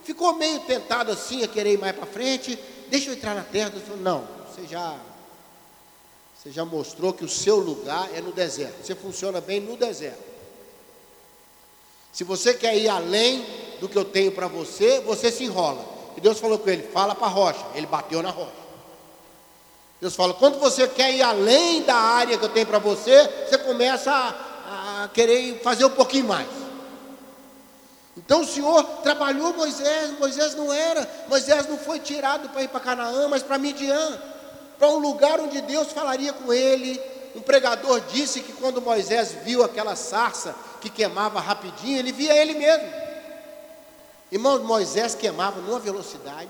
Ficou 0.10 0.34
meio 0.34 0.60
tentado 0.62 1.12
assim 1.12 1.44
a 1.44 1.48
querer 1.48 1.74
ir 1.74 1.78
mais 1.78 1.96
para 1.96 2.08
frente, 2.08 2.58
deixa 2.88 3.12
eu 3.12 3.14
entrar 3.14 3.36
na 3.36 3.44
terra. 3.44 3.72
Falou, 3.86 4.02
não, 4.02 4.28
você 4.48 4.66
já, 4.66 4.96
você 6.36 6.50
já 6.50 6.66
mostrou 6.66 7.14
que 7.14 7.24
o 7.24 7.30
seu 7.30 7.58
lugar 7.58 8.10
é 8.16 8.20
no 8.20 8.32
deserto. 8.32 8.84
Você 8.84 8.96
funciona 8.96 9.40
bem 9.40 9.60
no 9.60 9.78
deserto. 9.78 10.24
Se 12.12 12.24
você 12.24 12.56
quer 12.56 12.76
ir 12.76 12.90
além 12.90 13.46
do 13.80 13.88
que 13.88 13.96
eu 13.96 14.04
tenho 14.04 14.32
para 14.32 14.48
você, 14.48 15.00
você 15.02 15.32
se 15.32 15.44
enrola. 15.44 15.86
E 16.18 16.22
Deus 16.22 16.40
falou 16.40 16.58
com 16.58 16.72
ele: 16.72 16.88
fala 16.92 17.14
para 17.14 17.28
a 17.28 17.30
rocha. 17.30 17.64
Ele 17.76 17.86
bateu 17.86 18.24
na 18.24 18.32
rocha. 18.32 18.52
Deus 20.02 20.16
fala: 20.16 20.34
quando 20.34 20.60
você 20.60 20.88
quer 20.88 21.14
ir 21.14 21.22
além 21.22 21.84
da 21.84 21.94
área 21.96 22.36
que 22.36 22.44
eu 22.44 22.50
tenho 22.50 22.66
para 22.66 22.80
você, 22.80 23.30
você 23.48 23.60
começa 23.60 24.12
a, 24.12 25.04
a, 25.04 25.08
querer 25.10 25.62
fazer 25.62 25.86
um 25.86 25.92
pouquinho 25.92 26.26
mais. 26.26 26.48
Então 28.20 28.42
o 28.42 28.46
Senhor 28.46 28.84
trabalhou 29.02 29.54
Moisés, 29.54 30.20
Moisés 30.20 30.54
não 30.54 30.74
era, 30.74 31.10
Moisés 31.28 31.68
não 31.68 31.78
foi 31.78 32.00
tirado 32.00 32.50
para 32.50 32.64
ir 32.64 32.68
para 32.68 32.82
Canaã, 32.82 33.30
mas 33.30 33.42
para 33.42 33.58
Midian, 33.58 34.22
para 34.78 34.90
um 34.90 34.98
lugar 34.98 35.40
onde 35.40 35.62
Deus 35.62 35.92
falaria 35.94 36.34
com 36.34 36.52
ele. 36.52 37.00
Um 37.34 37.42
pregador 37.42 38.02
disse 38.02 38.42
que 38.42 38.52
quando 38.54 38.82
Moisés 38.82 39.32
viu 39.46 39.64
aquela 39.64 39.96
sarça 39.96 40.54
que 40.82 40.90
queimava 40.90 41.40
rapidinho, 41.40 41.98
ele 41.98 42.12
via 42.12 42.36
ele 42.36 42.56
mesmo. 42.56 42.92
Irmão, 44.32 44.62
Moisés 44.64 45.16
queimava 45.16 45.62
numa 45.62 45.80
velocidade. 45.80 46.50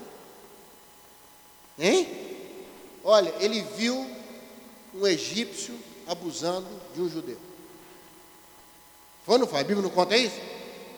Hein? 1.78 2.08
Olha, 3.04 3.32
ele 3.38 3.62
viu 3.76 4.10
um 4.92 5.06
egípcio 5.06 5.78
abusando 6.08 6.66
de 6.94 7.00
um 7.00 7.08
judeu. 7.08 7.38
Foi 9.24 9.38
não 9.38 9.46
foi? 9.46 9.60
A 9.60 9.64
Bíblia 9.64 9.82
não 9.82 9.90
conta 9.90 10.16
isso? 10.16 10.36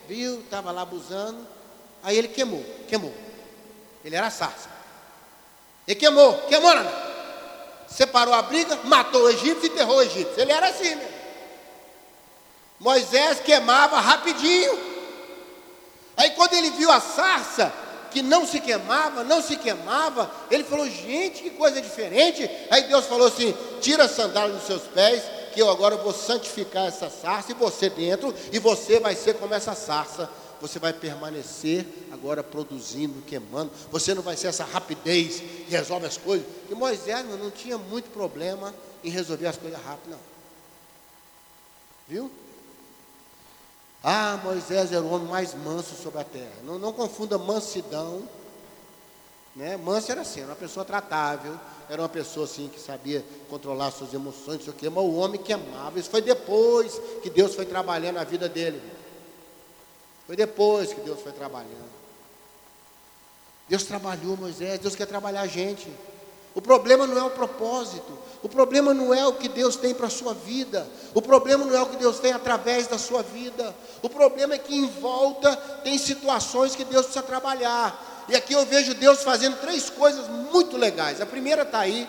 Viu, 0.09 0.41
estava 0.41 0.71
lá 0.71 0.83
abusando. 0.83 1.47
Aí 2.03 2.17
ele 2.17 2.29
queimou, 2.29 2.65
queimou. 2.89 3.15
Ele 4.05 4.17
era 4.17 4.31
sarça. 4.31 4.69
Ele 5.87 5.99
queimou, 5.99 6.35
queimou. 6.49 6.73
Separou 7.89 8.35
a 8.35 8.43
briga, 8.43 8.79
matou 8.85 9.23
o 9.23 9.31
egípcio 9.31 9.67
e 9.67 9.69
enterrou 9.69 9.97
o 9.97 10.03
egípcio. 10.03 10.41
Ele 10.41 10.53
era 10.53 10.69
assim, 10.69 10.95
né? 10.95 11.09
Moisés 12.81 13.41
queimava 13.41 14.01
rapidinho. 14.01 14.77
Aí 16.17 16.31
quando 16.31 16.55
ele 16.55 16.71
viu 16.71 16.91
a 16.91 17.01
sarça, 17.01 17.73
que 18.13 18.23
não 18.23 18.47
se 18.47 18.61
queimava, 18.61 19.25
não 19.25 19.43
se 19.43 19.57
queimava. 19.57 20.31
Ele 20.51 20.65
falou, 20.65 20.89
gente, 20.89 21.43
que 21.43 21.51
coisa 21.51 21.81
diferente. 21.81 22.49
Aí 22.71 22.83
Deus 22.85 23.07
falou 23.07 23.29
assim: 23.29 23.57
tira 23.81 24.05
a 24.05 24.09
sandália 24.09 24.55
dos 24.55 24.67
seus 24.67 24.83
pés, 24.83 25.23
que 25.53 25.61
eu 25.61 25.71
agora 25.71 25.97
vou 25.97 26.13
santificar 26.13 26.87
essa 26.87 27.11
sarça, 27.11 27.53
e 27.53 27.55
você 27.55 27.91
dentro, 27.91 28.35
e 28.51 28.59
você 28.59 28.99
vai 28.99 29.15
ser 29.15 29.35
como 29.35 29.55
essa 29.55 29.75
sarça. 29.75 30.29
Você 30.61 30.79
vai 30.79 30.93
permanecer 30.93 31.85
agora 32.13 32.41
produzindo, 32.41 33.21
queimando. 33.23 33.73
Você 33.91 34.15
não 34.15 34.23
vai 34.23 34.37
ser 34.37 34.47
essa 34.47 34.65
rapidez 34.65 35.41
que 35.41 35.67
resolve 35.69 36.07
as 36.07 36.17
coisas. 36.17 36.47
E 36.71 36.75
Moisés 36.75 37.27
não 37.27 37.51
tinha 37.51 37.77
muito 37.77 38.11
problema 38.11 38.73
em 39.03 39.11
resolver 39.11 39.49
as 39.49 39.57
coisas 39.57 39.81
rápido, 39.85 40.11
não. 40.11 40.19
Viu? 42.07 42.31
Ah, 44.05 44.41
Moisés 44.43 44.93
era 44.93 45.03
o 45.03 45.13
homem 45.13 45.29
mais 45.29 45.53
manso 45.55 45.97
sobre 46.01 46.21
a 46.21 46.25
terra. 46.25 46.53
Não, 46.65 46.79
não 46.79 46.93
confunda 46.93 47.37
mansidão. 47.39 48.23
Né? 49.55 49.79
Era 50.09 50.23
assim, 50.23 50.41
era 50.41 50.49
uma 50.49 50.57
pessoa 50.57 50.85
tratável, 50.85 51.59
era 51.89 52.01
uma 52.01 52.09
pessoa 52.09 52.47
assim 52.47 52.69
que 52.69 52.81
sabia 52.81 53.25
controlar 53.51 53.91
suas 53.91 54.15
emoções, 54.15 54.59
não 54.59 54.65
sei 54.65 54.73
o 54.73 54.77
quê, 54.77 54.89
mas 54.89 55.05
o 55.05 55.15
homem 55.15 55.41
que 55.41 55.53
amava. 55.53 55.99
Isso 55.99 56.11
foi 56.11 56.23
depois 56.23 57.01
que 57.23 57.29
Deus 57.29 57.55
foi 57.55 57.67
trabalhando 57.67 58.19
a 58.19 58.25
vida 58.25 58.49
dele. 58.49 58.83
Foi 60.27 60.37
depois 60.37 60.93
que 60.93 61.01
Deus 61.03 61.21
foi 61.21 61.33
trabalhando. 61.33 61.93
Deus 63.69 63.85
trabalhou 63.85 64.37
Moisés, 64.37 64.79
Deus 64.79 64.97
quer 64.97 65.07
trabalhar 65.07 65.43
a 65.43 65.47
gente. 65.47 65.91
O 66.55 66.61
problema 66.61 67.07
não 67.07 67.17
é 67.17 67.23
o 67.23 67.31
propósito, 67.31 68.19
o 68.43 68.49
problema 68.49 68.93
não 68.93 69.15
é 69.15 69.27
o 69.27 69.33
que 69.35 69.49
Deus 69.49 69.77
tem 69.77 69.95
para 69.95 70.09
a 70.09 70.11
sua 70.11 70.35
vida, 70.35 70.87
o 71.15 71.23
problema 71.23 71.65
não 71.65 71.75
é 71.75 71.81
o 71.81 71.87
que 71.87 71.97
Deus 71.97 72.19
tem 72.19 72.33
através 72.33 72.87
da 72.87 72.99
sua 72.99 73.23
vida, 73.23 73.75
o 74.03 74.11
problema 74.11 74.55
é 74.55 74.59
que 74.59 74.75
em 74.75 74.87
volta 74.87 75.57
tem 75.83 75.97
situações 75.97 76.77
que 76.77 76.85
Deus 76.85 77.07
precisa 77.07 77.25
trabalhar. 77.25 78.12
E 78.29 78.37
aqui 78.37 78.53
eu 78.53 78.65
vejo 78.65 78.95
Deus 78.95 79.23
fazendo 79.23 79.61
três 79.61 79.91
coisas 79.91 80.29
muito 80.29 80.77
legais. 80.77 81.21
A 81.21 81.27
primeira 81.27 81.63
está 81.63 81.81
aí, 81.81 82.09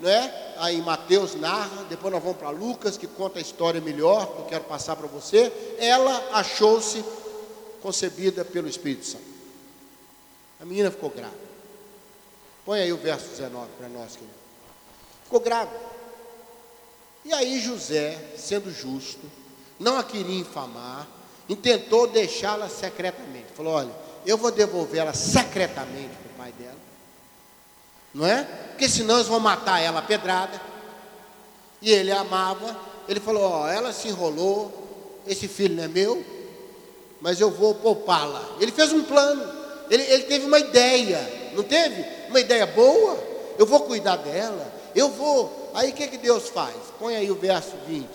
não 0.00 0.08
é? 0.08 0.54
Aí 0.58 0.80
Mateus 0.80 1.34
narra, 1.34 1.84
depois 1.88 2.12
nós 2.12 2.22
vamos 2.22 2.38
para 2.38 2.50
Lucas, 2.50 2.96
que 2.96 3.06
conta 3.06 3.38
a 3.38 3.42
história 3.42 3.80
melhor, 3.80 4.26
que 4.26 4.38
eu 4.40 4.46
quero 4.46 4.64
passar 4.64 4.96
para 4.96 5.06
você. 5.06 5.52
Ela 5.78 6.30
achou-se 6.32 7.04
concebida 7.82 8.44
pelo 8.44 8.68
Espírito 8.68 9.06
Santo. 9.06 9.24
A 10.60 10.64
menina 10.64 10.90
ficou 10.90 11.10
grávida. 11.10 11.44
Põe 12.64 12.80
aí 12.80 12.92
o 12.92 12.96
verso 12.96 13.28
19 13.28 13.68
para 13.76 13.88
nós, 13.88 14.12
querido. 14.12 14.32
Ficou 15.24 15.40
grávida. 15.40 15.78
E 17.24 17.32
aí 17.32 17.60
José, 17.60 18.18
sendo 18.36 18.70
justo, 18.70 19.30
não 19.78 19.98
a 19.98 20.04
queria 20.04 20.40
infamar, 20.40 21.06
intentou 21.48 22.06
deixá-la 22.06 22.68
secretamente. 22.68 23.52
Falou: 23.54 23.74
olha, 23.74 24.03
eu 24.26 24.38
vou 24.38 24.50
devolver 24.50 25.00
ela 25.00 25.14
secretamente 25.14 26.10
para 26.16 26.32
o 26.32 26.36
pai 26.36 26.52
dela. 26.52 26.76
Não 28.12 28.26
é? 28.26 28.44
Porque 28.70 28.88
senão 28.88 29.16
eles 29.16 29.28
vão 29.28 29.40
matar 29.40 29.80
ela 29.80 30.02
pedrada. 30.02 30.60
E 31.82 31.90
ele 31.90 32.12
amava. 32.12 32.76
Ele 33.08 33.20
falou: 33.20 33.42
ó, 33.42 33.68
ela 33.68 33.92
se 33.92 34.08
enrolou, 34.08 35.20
esse 35.26 35.48
filho 35.48 35.76
não 35.76 35.84
é 35.84 35.88
meu, 35.88 36.24
mas 37.20 37.40
eu 37.40 37.50
vou 37.50 37.74
poupá-la. 37.74 38.56
Ele 38.60 38.72
fez 38.72 38.92
um 38.92 39.04
plano. 39.04 39.64
Ele, 39.90 40.02
ele 40.02 40.22
teve 40.24 40.46
uma 40.46 40.58
ideia, 40.58 41.52
não 41.54 41.62
teve? 41.62 42.14
uma 42.34 42.40
ideia 42.40 42.66
boa, 42.66 43.16
eu 43.56 43.64
vou 43.64 43.80
cuidar 43.80 44.16
dela, 44.16 44.72
eu 44.94 45.08
vou. 45.08 45.70
Aí 45.72 45.90
o 45.90 45.94
que, 45.94 46.08
que 46.08 46.18
Deus 46.18 46.48
faz? 46.48 46.74
Põe 46.98 47.14
aí 47.14 47.30
o 47.30 47.36
verso 47.36 47.72
20. 47.86 48.08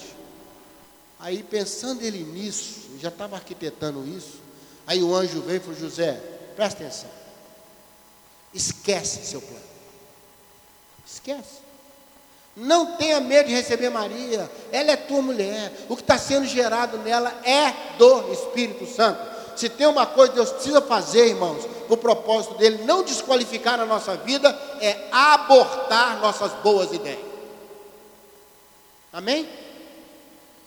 Aí 1.20 1.42
pensando 1.42 2.02
ele 2.02 2.24
nisso, 2.24 2.90
já 3.00 3.08
estava 3.08 3.38
arquitetando 3.38 4.06
isso, 4.06 4.42
aí 4.90 5.04
o 5.04 5.16
anjo 5.16 5.42
veio 5.42 5.58
e 5.58 5.60
falou: 5.60 5.80
José, 5.80 6.20
presta 6.56 6.84
atenção, 6.84 7.10
esquece 8.52 9.24
seu 9.24 9.40
plano, 9.40 9.64
esquece. 11.06 11.60
Não 12.58 12.98
tenha 12.98 13.22
medo 13.22 13.48
de 13.48 13.54
receber 13.54 13.90
Maria, 13.90 14.52
ela 14.72 14.92
é 14.92 14.98
tua 14.98 15.22
mulher. 15.22 15.72
O 15.88 15.96
que 15.96 16.02
está 16.02 16.18
sendo 16.18 16.46
gerado 16.46 16.98
nela 16.98 17.32
é 17.46 17.96
do 17.98 18.34
Espírito 18.34 18.86
Santo. 18.88 19.22
Se 19.56 19.70
tem 19.70 19.88
uma 19.88 20.06
coisa 20.06 20.32
que 20.32 20.36
Deus 20.38 20.52
precisa 20.52 20.82
fazer, 20.82 21.28
irmãos, 21.28 21.66
o 21.88 21.96
propósito 21.96 22.56
dele 22.56 22.84
não 22.84 23.04
desqualificar 23.04 23.80
a 23.80 23.86
nossa 23.86 24.18
vida, 24.18 24.50
é 24.82 25.08
abortar 25.12 26.20
nossas 26.20 26.52
boas 26.64 26.92
ideias. 26.92 27.20
Amém? 29.14 29.48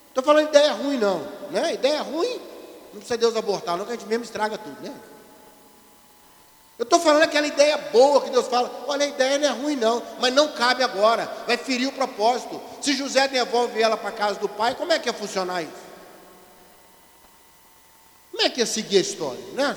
Estou 0.09 0.23
falando 0.23 0.45
de 0.45 0.57
ideia 0.57 0.73
ruim, 0.73 0.99
não. 0.99 1.27
Né? 1.51 1.75
Ideia 1.75 2.03
ruim, 2.03 2.41
não 2.93 3.01
precisa 3.01 3.17
Deus 3.17 3.37
abortar, 3.37 3.77
não, 3.77 3.85
que 3.85 3.93
a 3.93 3.97
gente 3.97 4.07
mesmo 4.07 4.25
estraga 4.25 4.59
tudo, 4.59 4.81
né? 4.81 4.95
Eu 6.79 6.85
estou 6.85 6.99
falando 6.99 7.23
aquela 7.23 7.47
ideia 7.47 7.79
boa 7.93 8.21
que 8.23 8.31
Deus 8.31 8.49
fala, 8.49 8.85
olha, 8.89 9.05
a 9.05 9.09
ideia 9.09 9.39
não 9.39 9.47
é 9.47 9.51
ruim 9.51 9.77
não, 9.77 10.03
mas 10.19 10.33
não 10.35 10.49
cabe 10.53 10.83
agora, 10.83 11.31
vai 11.47 11.57
ferir 11.57 11.87
o 11.87 11.93
propósito. 11.93 12.61
Se 12.81 12.95
José 12.95 13.29
devolve 13.29 13.81
ela 13.81 13.97
para 13.97 14.09
a 14.09 14.13
casa 14.13 14.41
do 14.41 14.49
pai, 14.49 14.75
como 14.75 14.93
é 14.93 14.99
que 14.99 15.09
ia 15.09 15.13
funcionar 15.13 15.63
isso? 15.63 15.71
Como 18.33 18.43
é 18.43 18.51
que 18.51 18.61
ia 18.61 18.67
seguir 18.67 18.97
a 18.97 19.01
história, 19.01 19.45
né? 19.53 19.77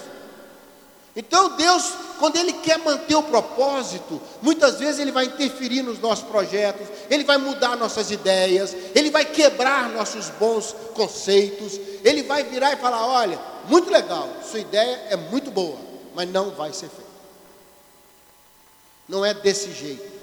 Então 1.15 1.55
Deus, 1.55 1.93
quando 2.19 2.37
Ele 2.37 2.53
quer 2.53 2.77
manter 2.79 3.15
o 3.15 3.23
propósito, 3.23 4.21
muitas 4.41 4.79
vezes 4.79 4.99
Ele 4.99 5.11
vai 5.11 5.25
interferir 5.25 5.81
nos 5.81 5.99
nossos 5.99 6.25
projetos, 6.25 6.87
Ele 7.09 7.23
vai 7.23 7.37
mudar 7.37 7.75
nossas 7.75 8.11
ideias, 8.11 8.75
Ele 8.93 9.09
vai 9.09 9.25
quebrar 9.25 9.89
nossos 9.89 10.29
bons 10.31 10.75
conceitos, 10.93 11.79
Ele 12.03 12.23
vai 12.23 12.43
virar 12.43 12.73
e 12.73 12.77
falar: 12.77 13.05
olha, 13.05 13.39
muito 13.67 13.89
legal, 13.89 14.29
sua 14.49 14.59
ideia 14.59 15.07
é 15.09 15.15
muito 15.15 15.51
boa, 15.51 15.77
mas 16.13 16.29
não 16.29 16.51
vai 16.51 16.71
ser 16.73 16.89
feito. 16.89 17.05
Não 19.07 19.23
é 19.25 19.33
desse 19.33 19.71
jeito. 19.71 20.15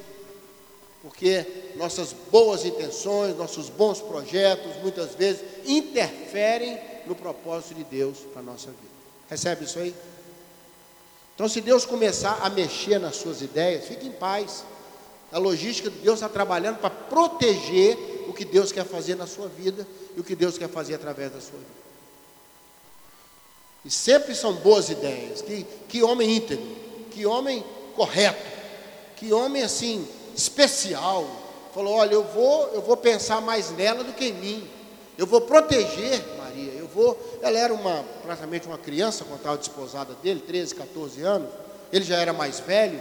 Porque 1.03 1.45
nossas 1.75 2.13
boas 2.31 2.65
intenções, 2.65 3.37
nossos 3.37 3.69
bons 3.69 4.01
projetos, 4.01 4.77
muitas 4.83 5.15
vezes 5.15 5.43
interferem 5.67 6.79
no 7.07 7.15
propósito 7.15 7.75
de 7.75 7.85
Deus 7.85 8.19
para 8.33 8.41
a 8.41 8.45
nossa 8.45 8.69
vida. 8.69 8.93
Recebe 9.29 9.65
isso 9.65 9.79
aí? 9.79 9.93
Então, 11.35 11.49
se 11.49 11.61
Deus 11.61 11.85
começar 11.85 12.41
a 12.43 12.51
mexer 12.51 12.99
nas 12.99 13.17
suas 13.17 13.41
ideias, 13.41 13.87
fique 13.87 14.07
em 14.07 14.13
paz. 14.13 14.65
A 15.33 15.39
logística 15.39 15.91
de 15.91 15.99
Deus 15.99 16.17
está 16.17 16.29
trabalhando 16.29 16.79
para 16.79 16.91
proteger 16.91 17.97
o 18.29 18.33
que 18.33 18.45
Deus 18.45 18.71
quer 18.71 18.85
fazer 18.85 19.15
na 19.15 19.27
sua 19.27 19.49
vida 19.49 19.87
e 20.17 20.21
o 20.21 20.25
que 20.25 20.37
Deus 20.37 20.59
quer 20.59 20.69
fazer 20.69 20.95
através 20.95 21.33
da 21.33 21.41
sua 21.41 21.59
vida. 21.59 21.83
E 23.85 23.91
sempre 23.91 24.35
são 24.35 24.55
boas 24.55 24.91
ideias. 24.91 25.43
Que, 25.43 25.67
que 25.89 26.03
homem 26.03 26.37
íntegro, 26.37 26.65
que 27.11 27.27
homem 27.27 27.65
correto, 27.97 28.47
que 29.17 29.33
homem 29.33 29.63
assim, 29.63 30.07
especial. 30.37 31.27
Falou: 31.75 31.95
olha, 31.95 32.13
eu 32.13 32.25
vou, 32.25 32.69
eu 32.75 32.83
vou 32.83 32.97
pensar 32.97 33.41
mais 33.41 33.71
nela 33.71 34.05
do 34.05 34.13
que 34.13 34.27
em 34.27 34.35
mim. 34.35 34.71
Eu 35.17 35.27
vou 35.27 35.41
proteger 35.41 36.23
Vou. 36.95 37.19
Ela 37.43 37.59
era 37.59 37.75
uma, 37.75 38.05
praticamente 38.23 38.67
uma 38.67 38.79
criança 38.79 39.25
quando 39.25 39.39
estava 39.39 39.59
desposada 39.59 40.15
dele, 40.23 40.41
13, 40.41 40.75
14 40.75 41.23
anos. 41.23 41.49
Ele 41.93 42.05
já 42.05 42.17
era 42.17 42.33
mais 42.33 42.61
velho. 42.61 43.01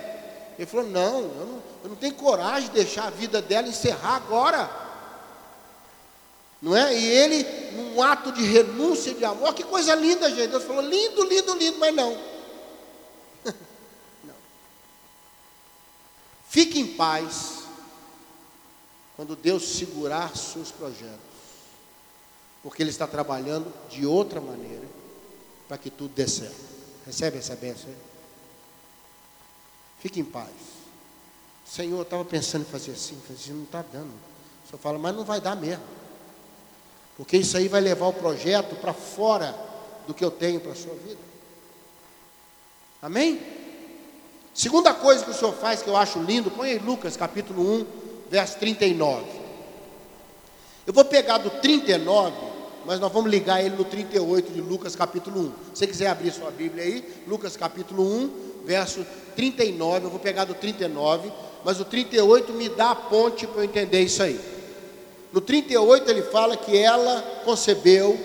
Ele 0.58 0.66
falou: 0.66 0.88
não, 0.88 1.22
eu 1.22 1.46
não, 1.46 1.64
eu 1.84 1.90
não 1.90 1.96
tenho 1.96 2.14
coragem 2.16 2.70
de 2.70 2.76
deixar 2.76 3.08
a 3.08 3.10
vida 3.10 3.42
dela 3.42 3.68
encerrar 3.68 4.16
agora. 4.16 4.70
Não 6.62 6.78
é? 6.78 6.96
E 6.96 7.06
ele, 7.06 7.44
num 7.72 8.04
ato 8.04 8.32
de 8.32 8.44
renúncia 8.44 9.14
de 9.14 9.26
amor, 9.26 9.54
que 9.54 9.64
coisa 9.64 9.96
linda, 9.96 10.30
gente. 10.30 10.50
Deus 10.50 10.64
falou: 10.64 10.82
lindo, 10.82 11.24
lindo, 11.24 11.56
lindo, 11.56 11.80
mas 11.80 11.96
não. 11.96 12.12
não. 14.24 14.36
Fique 16.48 16.80
em 16.80 16.88
paz 16.88 17.62
quando 19.16 19.36
Deus 19.36 19.64
segurar 19.78 20.36
seus 20.36 20.72
projetos, 20.72 21.31
porque 22.64 22.84
Ele 22.84 22.90
está 22.90 23.08
trabalhando 23.08 23.72
de 23.90 24.06
outra 24.06 24.40
maneira 24.40 24.86
para 25.68 25.78
que 25.78 25.90
tudo 25.90 26.14
dê 26.14 26.28
certo. 26.28 26.72
Recebe 27.06 27.38
essa 27.38 27.56
bênção 27.56 27.90
aí? 27.90 27.96
Fique 30.00 30.20
em 30.20 30.26
paz. 30.26 30.52
Senhor, 31.66 31.98
eu 31.98 32.02
estava 32.04 32.26
pensando 32.26 32.64
em 32.64 32.72
fazer 32.72 32.92
assim, 32.92 33.16
fazer 33.28 33.40
assim, 33.40 33.54
não 33.54 33.64
está 33.64 33.82
dando. 33.82 34.12
Senhor 34.70 34.80
fala, 34.80 35.00
mas 35.00 35.16
não 35.16 35.24
vai 35.24 35.40
dar 35.40 35.56
mesmo. 35.56 35.84
Porque 37.18 37.38
isso 37.38 37.56
aí 37.56 37.68
vai 37.68 37.82
levar 37.82 38.08
o 38.08 38.14
projeto 38.14 38.76
para 38.76 38.94
fora 38.94 39.56
do 40.08 40.14
que 40.14 40.24
eu 40.24 40.32
tenho 40.32 40.60
para 40.60 40.72
a 40.72 40.76
sua 40.76 40.94
vida. 40.96 41.20
Amém? 43.02 43.42
Segunda 44.54 44.94
coisa 44.94 45.24
que 45.24 45.32
o 45.32 45.34
Senhor 45.34 45.54
faz 45.54 45.82
que 45.82 45.90
eu 45.90 45.96
acho 45.96 46.20
lindo, 46.20 46.52
põe 46.52 46.72
aí 46.72 46.80
Lucas 46.80 47.16
capítulo 47.16 47.82
1, 47.82 47.86
verso 48.30 48.58
39. 48.60 49.26
Eu 50.86 50.94
vou 50.94 51.06
pegar 51.06 51.38
do 51.38 51.50
39, 51.50 52.36
mas 52.86 53.00
nós 53.00 53.12
vamos 53.12 53.30
ligar 53.30 53.64
ele 53.64 53.76
no 53.76 53.84
38 53.84 54.52
de 54.52 54.62
Lucas 54.62 54.96
capítulo 54.96 55.42
1. 55.42 55.44
Se 55.44 55.52
você 55.74 55.88
quiser 55.88 56.08
abrir 56.08 56.32
sua 56.32 56.52
Bíblia 56.52 56.84
aí, 56.84 57.24
Lucas 57.28 57.56
capítulo 57.56 58.04
1, 58.04 58.32
verso 58.66 59.06
39, 59.36 60.06
eu 60.06 60.10
vou 60.10 60.20
pegar 60.20 60.46
do 60.46 60.54
39, 60.54 61.32
mas 61.64 61.80
o 61.80 61.86
38 61.86 62.52
me 62.54 62.70
dá 62.70 62.92
a 62.92 62.96
ponte 62.96 63.46
para 63.48 63.62
eu 63.62 63.66
entender 63.66 64.02
isso 64.02 64.24
aí. 64.24 64.40
No 65.32 65.40
38 65.40 66.10
ele 66.10 66.24
fala 66.24 66.58
que 66.58 66.78
ela 66.78 67.22
concebeu 67.46 68.18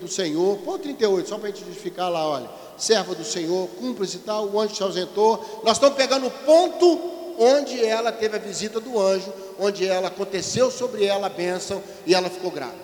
do 0.00 0.08
Senhor. 0.08 0.58
Põe 0.58 0.74
o 0.74 0.78
38, 0.78 1.28
só 1.28 1.38
para 1.38 1.48
a 1.48 1.50
gente 1.50 1.64
justificar 1.64 2.10
lá, 2.10 2.28
olha. 2.28 2.50
Serva 2.76 3.14
do 3.14 3.24
Senhor, 3.24 3.68
cumpre-se 3.78 4.18
tal, 4.18 4.48
o 4.48 4.60
anjo 4.60 4.74
se 4.74 4.82
ausentou. 4.82 5.62
Nós 5.62 5.76
estamos 5.76 5.96
pegando 5.96 6.26
o 6.26 6.30
ponto 6.30 7.00
onde 7.38 7.84
ela 7.84 8.10
teve 8.10 8.36
a 8.36 8.40
visita 8.40 8.80
do 8.80 9.00
anjo, 9.00 9.32
onde 9.58 9.86
ela 9.86 10.08
aconteceu 10.08 10.70
sobre 10.70 11.04
ela 11.04 11.26
a 11.26 11.30
bênção 11.30 11.82
e 12.04 12.14
ela 12.14 12.28
ficou 12.28 12.50
grávida. 12.50 12.81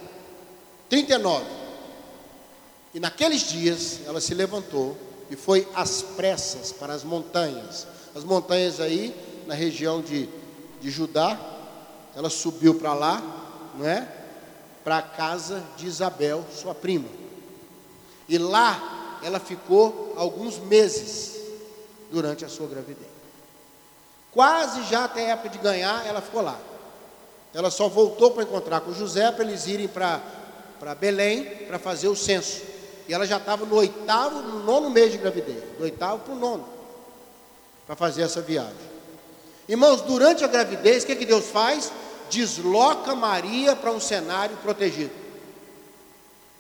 39. 0.88 1.44
E 2.94 3.00
naqueles 3.00 3.42
dias 3.42 4.00
ela 4.06 4.20
se 4.20 4.34
levantou 4.34 4.96
e 5.30 5.36
foi 5.36 5.68
às 5.74 6.02
pressas 6.02 6.72
para 6.72 6.92
as 6.92 7.04
montanhas. 7.04 7.86
As 8.14 8.24
montanhas 8.24 8.80
aí, 8.80 9.14
na 9.46 9.54
região 9.54 10.00
de, 10.00 10.28
de 10.80 10.90
Judá, 10.90 11.38
ela 12.16 12.30
subiu 12.30 12.74
para 12.74 12.94
lá, 12.94 13.22
não 13.76 13.86
é? 13.86 14.08
Para 14.82 14.98
a 14.98 15.02
casa 15.02 15.62
de 15.76 15.86
Isabel, 15.86 16.44
sua 16.50 16.74
prima. 16.74 17.08
E 18.28 18.38
lá 18.38 19.18
ela 19.22 19.38
ficou 19.38 20.14
alguns 20.16 20.58
meses 20.58 21.38
durante 22.10 22.44
a 22.44 22.48
sua 22.48 22.66
gravidez. 22.66 23.08
Quase 24.32 24.84
já 24.84 25.04
até 25.04 25.26
a 25.26 25.34
época 25.34 25.48
de 25.50 25.58
ganhar, 25.58 26.06
ela 26.06 26.20
ficou 26.20 26.42
lá. 26.42 26.58
Ela 27.52 27.70
só 27.70 27.88
voltou 27.88 28.30
para 28.30 28.42
encontrar 28.42 28.80
com 28.80 28.92
José 28.92 29.30
para 29.32 29.44
eles 29.44 29.66
irem 29.66 29.88
para, 29.88 30.20
para 30.78 30.94
Belém 30.94 31.44
para 31.66 31.78
fazer 31.78 32.08
o 32.08 32.16
censo. 32.16 32.62
E 33.08 33.14
ela 33.14 33.26
já 33.26 33.38
estava 33.38 33.64
no 33.64 33.74
oitavo, 33.76 34.42
no 34.42 34.62
nono 34.64 34.90
mês 34.90 35.12
de 35.12 35.18
gravidez, 35.18 35.62
do 35.76 35.84
oitavo 35.84 36.20
para 36.20 36.34
o 36.34 36.38
nono, 36.38 36.68
para 37.86 37.96
fazer 37.96 38.22
essa 38.22 38.40
viagem. 38.40 38.88
Irmãos, 39.68 40.02
durante 40.02 40.44
a 40.44 40.48
gravidez, 40.48 41.04
o 41.04 41.06
que, 41.06 41.16
que 41.16 41.26
Deus 41.26 41.46
faz? 41.46 41.90
desloca 42.30 43.14
Maria 43.14 43.74
para 43.74 43.90
um 43.90 44.00
cenário 44.00 44.56
protegido. 44.58 45.10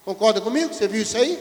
Concorda 0.04 0.40
comigo? 0.40 0.72
Você 0.72 0.88
viu 0.88 1.02
isso 1.02 1.16
aí? 1.16 1.34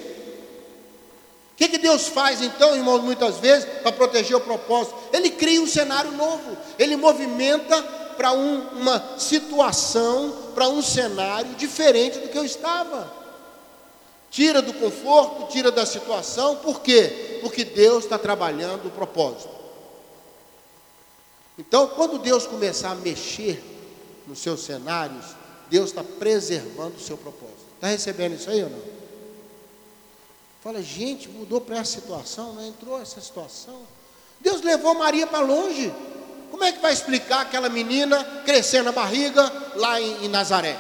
O 1.53 1.57
que, 1.57 1.69
que 1.69 1.77
Deus 1.77 2.07
faz 2.07 2.41
então, 2.41 2.75
irmãos, 2.75 3.01
muitas 3.01 3.37
vezes, 3.37 3.65
para 3.81 3.91
proteger 3.91 4.35
o 4.35 4.41
propósito? 4.41 4.95
Ele 5.11 5.31
cria 5.31 5.61
um 5.61 5.65
cenário 5.65 6.11
novo, 6.11 6.55
ele 6.77 6.95
movimenta 6.95 7.81
para 8.17 8.33
um, 8.33 8.59
uma 8.69 9.17
situação, 9.19 10.51
para 10.55 10.67
um 10.67 10.81
cenário 10.81 11.55
diferente 11.55 12.19
do 12.19 12.27
que 12.27 12.37
eu 12.37 12.43
estava. 12.43 13.11
Tira 14.29 14.61
do 14.61 14.73
conforto, 14.73 15.51
tira 15.51 15.71
da 15.71 15.85
situação, 15.85 16.57
por 16.57 16.81
quê? 16.81 17.39
Porque 17.41 17.63
Deus 17.63 18.03
está 18.03 18.17
trabalhando 18.17 18.87
o 18.87 18.91
propósito. 18.91 19.55
Então, 21.57 21.87
quando 21.87 22.19
Deus 22.19 22.45
começar 22.45 22.91
a 22.91 22.95
mexer 22.95 23.63
nos 24.27 24.39
seus 24.39 24.61
cenários, 24.61 25.25
Deus 25.69 25.89
está 25.89 26.03
preservando 26.03 26.97
o 26.97 26.99
seu 26.99 27.17
propósito. 27.17 27.65
Está 27.75 27.87
recebendo 27.87 28.35
isso 28.35 28.49
aí 28.49 28.63
ou 28.63 28.69
não? 28.69 28.81
Fala, 30.61 30.81
gente, 30.81 31.29
mudou 31.29 31.61
para 31.61 31.77
essa 31.77 31.93
situação, 31.93 32.53
não 32.53 32.67
entrou 32.67 33.01
essa 33.01 33.21
situação. 33.21 33.79
Deus 34.39 34.61
levou 34.61 34.93
Maria 34.93 35.25
para 35.25 35.39
longe. 35.39 35.93
Como 36.49 36.63
é 36.63 36.71
que 36.71 36.79
vai 36.79 36.93
explicar 36.93 37.41
aquela 37.41 37.69
menina 37.69 38.23
crescendo 38.45 38.85
na 38.85 38.91
barriga 38.91 39.51
lá 39.75 39.99
em, 39.99 40.25
em 40.25 40.27
Nazaré? 40.27 40.77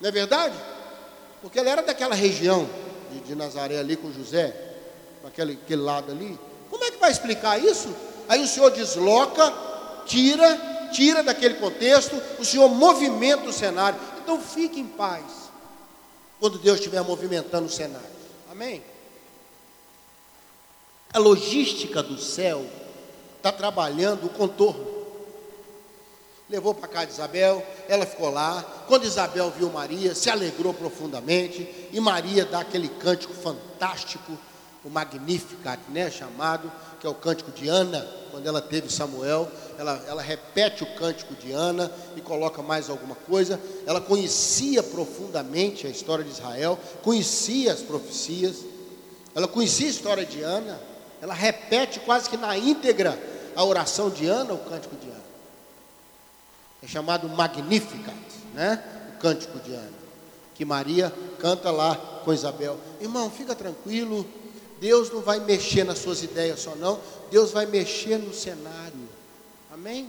Não 0.00 0.08
é 0.08 0.12
verdade? 0.12 0.56
Porque 1.42 1.58
ela 1.58 1.70
era 1.70 1.82
daquela 1.82 2.14
região 2.14 2.68
de, 3.10 3.20
de 3.20 3.34
Nazaré 3.34 3.78
ali 3.78 3.96
com 3.96 4.12
José, 4.12 4.54
aquele, 5.24 5.58
aquele 5.62 5.82
lado 5.82 6.10
ali. 6.12 6.38
Como 6.70 6.84
é 6.84 6.90
que 6.90 6.98
vai 6.98 7.10
explicar 7.10 7.62
isso? 7.62 7.94
Aí 8.28 8.42
o 8.42 8.46
Senhor 8.48 8.70
desloca, 8.70 9.52
tira 10.06 10.70
tira 10.90 11.22
daquele 11.22 11.54
contexto, 11.54 12.20
o 12.38 12.44
Senhor 12.44 12.68
movimenta 12.68 13.48
o 13.48 13.52
cenário. 13.52 13.98
Então 14.22 14.40
fique 14.40 14.78
em 14.78 14.86
paz 14.86 15.24
quando 16.38 16.58
Deus 16.58 16.78
estiver 16.78 17.02
movimentando 17.02 17.66
o 17.66 17.70
cenário. 17.70 18.08
Amém? 18.50 18.82
A 21.12 21.18
logística 21.18 22.02
do 22.02 22.18
céu 22.18 22.64
está 23.40 23.50
trabalhando 23.50 24.26
o 24.26 24.28
contorno. 24.28 25.00
levou 26.48 26.74
para 26.74 26.88
casa 26.88 27.06
de 27.06 27.12
Isabel, 27.12 27.64
ela 27.88 28.04
ficou 28.04 28.28
lá. 28.28 28.62
Quando 28.86 29.04
Isabel 29.04 29.50
viu 29.56 29.70
Maria, 29.70 30.14
se 30.14 30.28
alegrou 30.28 30.74
profundamente, 30.74 31.88
e 31.92 32.00
Maria 32.00 32.44
dá 32.44 32.60
aquele 32.60 32.88
cântico 32.88 33.32
fantástico, 33.32 34.36
o 34.84 34.90
Magnificat, 34.90 35.80
né, 35.90 36.10
chamado, 36.10 36.70
que 37.00 37.06
é 37.06 37.10
o 37.10 37.14
cântico 37.14 37.50
de 37.52 37.68
Ana, 37.68 38.06
quando 38.30 38.46
ela 38.46 38.60
teve 38.60 38.92
Samuel, 38.92 39.50
ela, 39.78 40.02
ela 40.06 40.22
repete 40.22 40.82
o 40.82 40.94
cântico 40.94 41.34
de 41.34 41.52
Ana 41.52 41.90
e 42.16 42.20
coloca 42.20 42.62
mais 42.62 42.90
alguma 42.90 43.14
coisa. 43.14 43.60
Ela 43.86 44.00
conhecia 44.00 44.82
profundamente 44.82 45.86
a 45.86 45.90
história 45.90 46.24
de 46.24 46.30
Israel, 46.30 46.78
conhecia 47.02 47.72
as 47.72 47.80
profecias, 47.80 48.56
ela 49.34 49.46
conhecia 49.46 49.86
a 49.86 49.90
história 49.90 50.26
de 50.26 50.42
Ana, 50.42 50.80
ela 51.20 51.34
repete 51.34 52.00
quase 52.00 52.28
que 52.28 52.36
na 52.36 52.56
íntegra 52.56 53.18
a 53.54 53.64
oração 53.64 54.10
de 54.10 54.26
Ana, 54.26 54.54
o 54.54 54.58
cântico 54.58 54.96
de 54.96 55.08
Ana. 55.08 55.20
É 56.82 56.86
chamado 56.86 57.28
Magnificat, 57.28 58.16
né? 58.54 58.82
O 59.14 59.18
cântico 59.20 59.58
de 59.60 59.72
Ana. 59.72 60.00
Que 60.54 60.64
Maria 60.64 61.12
canta 61.38 61.70
lá 61.70 61.94
com 62.24 62.32
Isabel. 62.32 62.78
Irmão, 63.00 63.30
fica 63.30 63.54
tranquilo. 63.54 64.26
Deus 64.80 65.10
não 65.10 65.20
vai 65.20 65.40
mexer 65.40 65.84
nas 65.84 65.98
suas 65.98 66.22
ideias 66.22 66.60
só 66.60 66.74
não. 66.74 66.98
Deus 67.30 67.50
vai 67.50 67.66
mexer 67.66 68.18
no 68.18 68.32
cenário. 68.32 69.08
Amém? 69.72 70.08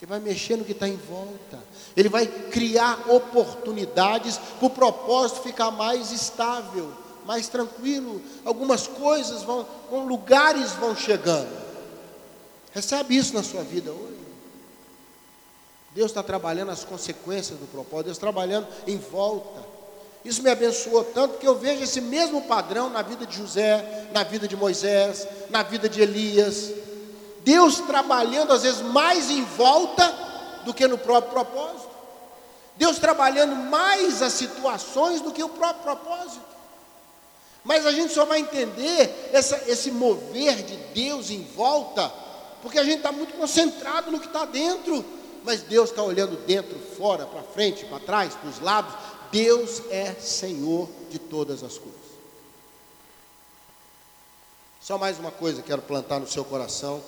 Ele 0.00 0.06
vai 0.06 0.20
mexer 0.20 0.56
no 0.56 0.64
que 0.64 0.72
está 0.72 0.88
em 0.88 0.96
volta. 0.96 1.58
Ele 1.96 2.08
vai 2.08 2.26
criar 2.26 3.10
oportunidades 3.10 4.38
para 4.38 4.66
o 4.66 4.70
propósito 4.70 5.42
ficar 5.42 5.70
mais 5.72 6.12
estável, 6.12 6.92
mais 7.28 7.46
tranquilo. 7.46 8.22
Algumas 8.42 8.86
coisas 8.86 9.42
vão, 9.42 9.62
com 9.90 10.06
lugares 10.06 10.72
vão 10.72 10.96
chegando. 10.96 11.54
Recebe 12.72 13.14
isso 13.14 13.34
na 13.34 13.42
sua 13.42 13.62
vida 13.62 13.92
hoje. 13.92 14.16
Deus 15.94 16.10
está 16.10 16.22
trabalhando 16.22 16.70
as 16.70 16.84
consequências 16.84 17.58
do 17.58 17.66
propósito, 17.66 18.06
Deus 18.06 18.18
trabalhando 18.18 18.66
em 18.86 18.96
volta. 18.96 19.62
Isso 20.24 20.42
me 20.42 20.50
abençoou 20.50 21.04
tanto 21.04 21.36
que 21.36 21.46
eu 21.46 21.58
vejo 21.58 21.82
esse 21.82 22.00
mesmo 22.00 22.42
padrão 22.42 22.88
na 22.88 23.02
vida 23.02 23.26
de 23.26 23.36
José, 23.36 24.08
na 24.10 24.22
vida 24.22 24.48
de 24.48 24.56
Moisés, 24.56 25.28
na 25.50 25.62
vida 25.62 25.86
de 25.86 26.00
Elias. 26.00 26.72
Deus 27.44 27.78
trabalhando 27.80 28.54
às 28.54 28.62
vezes 28.62 28.80
mais 28.80 29.30
em 29.30 29.44
volta 29.44 30.14
do 30.64 30.72
que 30.72 30.86
no 30.86 30.96
próprio 30.96 31.32
propósito. 31.32 31.90
Deus 32.76 32.98
trabalhando 32.98 33.54
mais 33.54 34.22
as 34.22 34.32
situações 34.32 35.20
do 35.20 35.30
que 35.30 35.42
o 35.42 35.48
próprio 35.48 35.82
propósito. 35.82 36.57
Mas 37.64 37.84
a 37.86 37.92
gente 37.92 38.12
só 38.12 38.24
vai 38.24 38.40
entender 38.40 39.30
essa, 39.32 39.62
esse 39.66 39.90
mover 39.90 40.62
de 40.62 40.76
Deus 40.94 41.30
em 41.30 41.42
volta 41.42 42.12
porque 42.62 42.78
a 42.78 42.84
gente 42.84 42.98
está 42.98 43.12
muito 43.12 43.34
concentrado 43.34 44.10
no 44.10 44.20
que 44.20 44.26
está 44.26 44.44
dentro, 44.44 45.04
mas 45.44 45.62
Deus 45.62 45.90
está 45.90 46.02
olhando 46.02 46.36
dentro, 46.44 46.78
fora, 46.96 47.24
para 47.26 47.42
frente, 47.42 47.84
para 47.84 48.00
trás, 48.00 48.34
para 48.34 48.48
os 48.48 48.60
lados. 48.60 48.94
Deus 49.30 49.82
é 49.90 50.14
Senhor 50.14 50.88
de 51.10 51.18
todas 51.18 51.62
as 51.62 51.78
coisas. 51.78 51.98
Só 54.80 54.96
mais 54.98 55.18
uma 55.18 55.30
coisa 55.30 55.60
que 55.60 55.68
quero 55.68 55.82
plantar 55.82 56.18
no 56.18 56.26
seu 56.26 56.44
coração. 56.44 57.02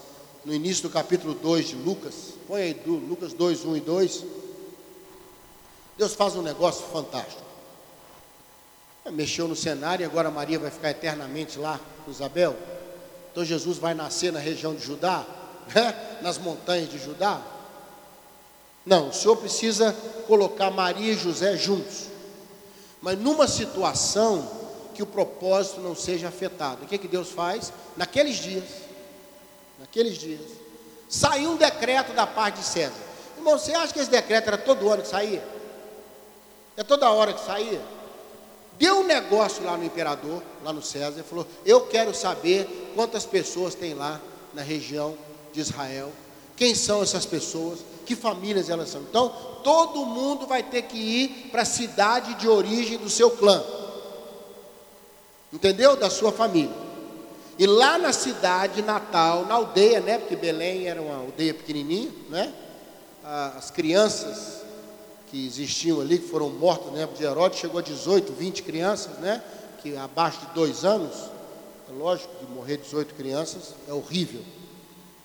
No 0.44 0.54
início 0.54 0.82
do 0.82 0.90
capítulo 0.90 1.34
2 1.34 1.68
de 1.68 1.76
Lucas, 1.76 2.14
põe 2.46 2.62
aí 2.62 2.82
Lucas 2.86 3.32
2, 3.32 3.64
1 3.64 3.76
e 3.76 3.80
2. 3.80 4.24
Deus 5.96 6.14
faz 6.14 6.36
um 6.36 6.42
negócio 6.42 6.84
fantástico. 6.86 7.42
Mexeu 9.10 9.48
no 9.48 9.56
cenário 9.56 10.02
e 10.02 10.06
agora 10.06 10.30
Maria 10.30 10.58
vai 10.58 10.70
ficar 10.70 10.90
eternamente 10.90 11.58
lá 11.58 11.80
com 12.04 12.10
Isabel. 12.10 12.56
Então 13.30 13.44
Jesus 13.44 13.78
vai 13.78 13.94
nascer 13.94 14.32
na 14.32 14.38
região 14.40 14.74
de 14.74 14.84
Judá 14.84 15.24
né, 15.74 16.18
nas 16.22 16.38
montanhas 16.38 16.90
de 16.90 16.98
Judá? 16.98 17.40
Não, 18.84 19.08
o 19.08 19.12
Senhor 19.12 19.36
precisa 19.36 19.94
colocar 20.26 20.70
Maria 20.70 21.12
e 21.12 21.16
José 21.16 21.56
juntos, 21.56 22.06
mas 23.02 23.18
numa 23.18 23.46
situação 23.46 24.48
que 24.94 25.02
o 25.02 25.06
propósito 25.06 25.80
não 25.80 25.94
seja 25.94 26.28
afetado. 26.28 26.84
O 26.84 26.86
que, 26.86 26.98
que 26.98 27.08
Deus 27.08 27.30
faz? 27.30 27.72
Naqueles 27.96 28.36
dias, 28.36 28.64
naqueles 29.78 30.18
dias, 30.18 30.40
saiu 31.08 31.52
um 31.52 31.56
decreto 31.56 32.12
da 32.12 32.26
parte 32.26 32.60
de 32.60 32.66
César. 32.66 32.92
Irmão, 33.36 33.58
você 33.58 33.72
acha 33.72 33.92
que 33.92 34.00
esse 34.00 34.10
decreto 34.10 34.48
era 34.48 34.58
todo 34.58 34.88
ano 34.88 35.02
que 35.02 35.08
saía? 35.08 35.42
É 36.76 36.82
toda 36.82 37.10
hora 37.10 37.32
que 37.32 37.44
saía? 37.44 37.80
Deu 38.80 39.00
um 39.00 39.04
negócio 39.04 39.62
lá 39.62 39.76
no 39.76 39.84
imperador, 39.84 40.42
lá 40.64 40.72
no 40.72 40.82
César, 40.82 41.20
e 41.20 41.22
falou: 41.22 41.46
Eu 41.66 41.82
quero 41.82 42.14
saber 42.14 42.92
quantas 42.94 43.26
pessoas 43.26 43.74
tem 43.74 43.92
lá 43.92 44.18
na 44.54 44.62
região 44.62 45.14
de 45.52 45.60
Israel. 45.60 46.10
Quem 46.56 46.74
são 46.74 47.02
essas 47.02 47.26
pessoas? 47.26 47.80
Que 48.06 48.16
famílias 48.16 48.70
elas 48.70 48.88
são? 48.88 49.02
Então, 49.02 49.28
todo 49.62 50.06
mundo 50.06 50.46
vai 50.46 50.62
ter 50.62 50.82
que 50.82 50.96
ir 50.96 51.50
para 51.50 51.60
a 51.60 51.66
cidade 51.66 52.32
de 52.36 52.48
origem 52.48 52.96
do 52.96 53.10
seu 53.10 53.30
clã. 53.30 53.62
Entendeu? 55.52 55.94
Da 55.94 56.08
sua 56.08 56.32
família. 56.32 56.74
E 57.58 57.66
lá 57.66 57.98
na 57.98 58.14
cidade 58.14 58.80
natal, 58.80 59.44
na 59.44 59.56
aldeia, 59.56 60.00
né? 60.00 60.16
Porque 60.16 60.36
Belém 60.36 60.86
era 60.86 61.02
uma 61.02 61.16
aldeia 61.16 61.52
pequenininha, 61.52 62.10
né? 62.30 62.50
As 63.22 63.70
crianças 63.70 64.59
que 65.30 65.46
existiam 65.46 66.00
ali, 66.00 66.18
que 66.18 66.28
foram 66.28 66.50
mortas 66.50 66.92
né, 66.92 67.08
de 67.16 67.22
Herodes, 67.22 67.60
chegou 67.60 67.78
a 67.78 67.82
18, 67.82 68.32
20 68.32 68.62
crianças, 68.64 69.18
né? 69.18 69.42
Que 69.80 69.96
abaixo 69.96 70.40
de 70.40 70.54
dois 70.54 70.84
anos, 70.84 71.16
é 71.88 71.92
lógico 71.92 72.34
que 72.34 72.52
morrer 72.52 72.78
18 72.78 73.14
crianças 73.14 73.74
é 73.88 73.92
horrível. 73.92 74.42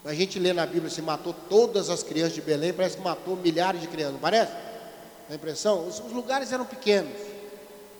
A 0.05 0.13
gente 0.13 0.37
lê 0.37 0.53
na 0.53 0.65
Bíblia 0.65 0.91
se 0.91 1.01
matou 1.01 1.35
todas 1.49 1.89
as 1.89 2.03
crianças 2.03 2.35
de 2.35 2.41
Belém, 2.41 2.71
parece 2.71 2.97
que 2.97 3.03
matou 3.03 3.35
milhares 3.35 3.81
de 3.81 3.87
crianças, 3.87 4.13
não 4.13 4.19
parece? 4.19 4.51
A 5.29 5.33
impressão? 5.33 5.87
Os, 5.87 5.99
os 5.99 6.11
lugares 6.11 6.51
eram 6.51 6.65
pequenos, 6.65 7.11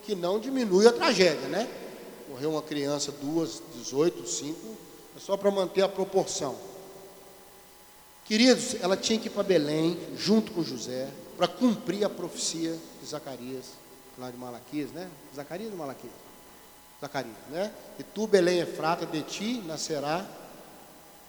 que 0.03 0.13
não 0.13 0.39
diminui 0.39 0.87
a 0.87 0.93
tragédia, 0.93 1.47
né? 1.47 1.67
Morreu 2.29 2.51
uma 2.51 2.61
criança, 2.61 3.11
duas, 3.11 3.61
18, 3.75 4.27
cinco, 4.27 4.77
é 5.17 5.19
só 5.19 5.35
para 5.35 5.49
manter 5.49 5.81
a 5.81 5.89
proporção. 5.89 6.55
Queridos, 8.25 8.75
ela 8.81 8.95
tinha 8.95 9.17
que 9.17 9.27
ir 9.27 9.31
para 9.31 9.43
Belém, 9.43 9.97
junto 10.15 10.51
com 10.51 10.63
José, 10.63 11.09
para 11.37 11.47
cumprir 11.47 12.03
a 12.03 12.09
profecia 12.09 12.77
de 13.01 13.07
Zacarias, 13.07 13.65
lá 14.17 14.31
de 14.31 14.37
Malaquias, 14.37 14.91
né? 14.91 15.09
Zacarias 15.35 15.71
ou 15.71 15.77
Malaquias? 15.77 16.13
Zacarias, 17.01 17.35
né? 17.49 17.73
E 17.99 18.03
tu, 18.03 18.25
Belém, 18.27 18.61
é 18.61 18.65
frata, 18.65 19.05
de 19.05 19.21
ti 19.21 19.61
nascerá 19.65 20.25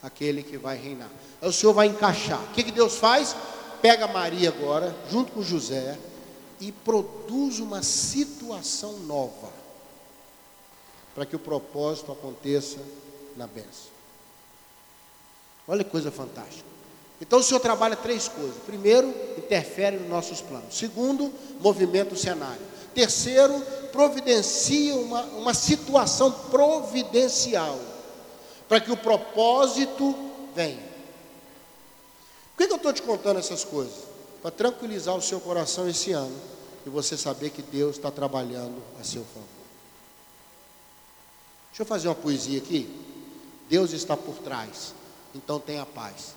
aquele 0.03 0.43
que 0.43 0.57
vai 0.57 0.77
reinar. 0.77 1.11
Aí 1.41 1.49
o 1.49 1.53
Senhor 1.53 1.73
vai 1.73 1.89
encaixar. 1.89 2.43
O 2.45 2.53
que, 2.53 2.63
que 2.63 2.73
Deus 2.73 2.97
faz? 2.97 3.35
Pega 3.83 4.07
Maria 4.07 4.49
agora, 4.49 4.97
junto 5.11 5.33
com 5.33 5.43
José, 5.43 5.99
e 6.61 6.73
produz 6.73 7.59
uma 7.59 7.83
situação 7.83 8.99
nova 9.01 9.53
para 11.15 11.27
que 11.27 11.37
o 11.37 11.39
propósito 11.39 12.13
aconteça 12.13 12.79
na 13.37 13.47
bênção. 13.47 13.91
Olha 15.67 15.83
que 15.83 15.91
coisa 15.91 16.11
fantástica. 16.11 16.76
Então 17.21 17.39
o 17.39 17.43
Senhor 17.43 17.61
trabalha 17.61 17.97
três 17.97 18.29
coisas. 18.29 18.57
Primeiro, 18.65 19.09
interfere 19.39 19.97
nos 19.97 20.09
nossos 20.09 20.41
planos. 20.41 20.77
Segundo, 20.77 21.33
movimenta 21.61 22.15
o 22.15 22.19
cenário. 22.19 22.61
Terceiro, 22.95 23.61
providencia 23.93 24.95
uma, 24.97 25.23
uma 25.23 25.55
situação 25.55 26.31
providencial 26.31 27.79
para 28.69 28.81
que 28.81 28.91
o 28.91 28.97
propósito 28.97 30.15
venha. 30.55 30.85
Por 32.55 32.59
que, 32.59 32.67
que 32.67 32.73
eu 32.73 32.77
estou 32.77 32.93
te 32.93 33.03
contando 33.03 33.39
essas 33.39 33.65
coisas? 33.65 34.05
Para 34.43 34.51
tranquilizar 34.51 35.15
o 35.15 35.23
seu 35.23 35.41
coração 35.41 35.89
esse 35.89 36.13
ano 36.13 36.35
e 36.87 36.91
você 36.91 37.17
saber 37.17 37.51
que 37.51 37.63
Deus 37.63 37.97
está 37.97 38.11
trabalhando 38.11 38.83
a 39.01 39.05
seu 39.05 39.25
favor. 39.25 39.49
Deixa 41.71 41.83
eu 41.83 41.87
fazer 41.87 42.09
uma 42.09 42.15
poesia 42.15 42.59
aqui. 42.59 42.89
Deus 43.69 43.93
está 43.93 44.17
por 44.17 44.37
trás, 44.37 44.95
então 45.35 45.59
tenha 45.59 45.85
paz. 45.85 46.35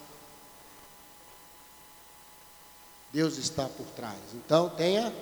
Deus 3.12 3.38
está 3.38 3.68
por 3.68 3.86
trás, 3.88 4.18
então 4.34 4.70
tenha 4.70 5.14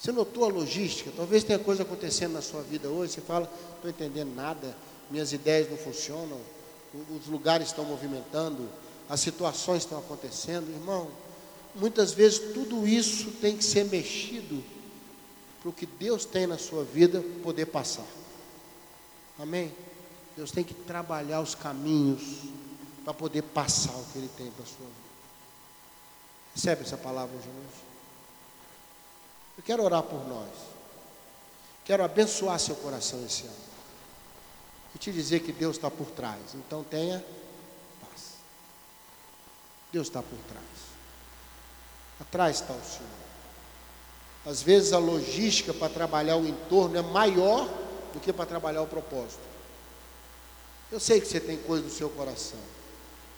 você 0.00 0.12
notou 0.12 0.46
a 0.46 0.48
logística? 0.48 1.12
Talvez 1.14 1.44
tenha 1.44 1.58
coisa 1.58 1.82
acontecendo 1.82 2.32
na 2.32 2.40
sua 2.40 2.62
vida 2.62 2.88
hoje. 2.88 3.12
Você 3.12 3.20
fala, 3.20 3.44
não 3.44 3.74
estou 3.74 3.90
entendendo 3.90 4.34
nada, 4.34 4.74
minhas 5.10 5.30
ideias 5.30 5.70
não 5.70 5.76
funcionam, 5.76 6.40
os 7.14 7.26
lugares 7.26 7.66
estão 7.66 7.84
movimentando, 7.84 8.66
as 9.10 9.20
situações 9.20 9.82
estão 9.82 9.98
acontecendo. 9.98 10.70
Irmão, 10.70 11.10
muitas 11.74 12.12
vezes 12.14 12.38
tudo 12.54 12.88
isso 12.88 13.30
tem 13.42 13.58
que 13.58 13.62
ser 13.62 13.84
mexido 13.84 14.64
para 15.60 15.68
o 15.68 15.72
que 15.72 15.84
Deus 15.84 16.24
tem 16.24 16.46
na 16.46 16.56
sua 16.56 16.82
vida 16.82 17.22
poder 17.42 17.66
passar. 17.66 18.06
Amém? 19.38 19.70
Deus 20.34 20.50
tem 20.50 20.64
que 20.64 20.72
trabalhar 20.72 21.42
os 21.42 21.54
caminhos 21.54 22.22
para 23.04 23.14
poder 23.14 23.42
passar 23.42 23.94
o 23.96 24.04
que 24.12 24.18
Ele 24.18 24.30
tem 24.36 24.50
para 24.50 24.64
a 24.64 24.66
sua 24.66 24.86
vida. 24.86 25.10
Recebe 26.54 26.82
essa 26.82 26.96
palavra 26.96 27.34
hoje? 27.36 27.48
Eu 29.56 29.62
quero 29.62 29.82
orar 29.82 30.02
por 30.02 30.26
nós. 30.26 30.48
Quero 31.84 32.04
abençoar 32.04 32.58
seu 32.58 32.76
coração 32.76 33.24
esse 33.24 33.44
ano. 33.44 33.70
E 34.94 34.98
te 34.98 35.12
dizer 35.12 35.40
que 35.40 35.52
Deus 35.52 35.76
está 35.76 35.90
por 35.90 36.06
trás. 36.10 36.54
Então 36.54 36.82
tenha 36.84 37.24
paz. 38.00 38.34
Deus 39.92 40.08
está 40.08 40.22
por 40.22 40.38
trás. 40.48 40.64
Atrás 42.20 42.60
está 42.60 42.72
o 42.72 42.84
Senhor. 42.84 43.20
Às 44.44 44.62
vezes 44.62 44.92
a 44.92 44.98
logística 44.98 45.74
para 45.74 45.92
trabalhar 45.92 46.36
o 46.36 46.46
entorno 46.46 46.96
é 46.96 47.02
maior 47.02 47.68
do 48.12 48.20
que 48.20 48.32
para 48.32 48.46
trabalhar 48.46 48.82
o 48.82 48.86
propósito. 48.86 49.40
Eu 50.90 50.98
sei 50.98 51.20
que 51.20 51.26
você 51.26 51.38
tem 51.38 51.56
coisa 51.58 51.84
no 51.84 51.90
seu 51.90 52.08
coração, 52.10 52.58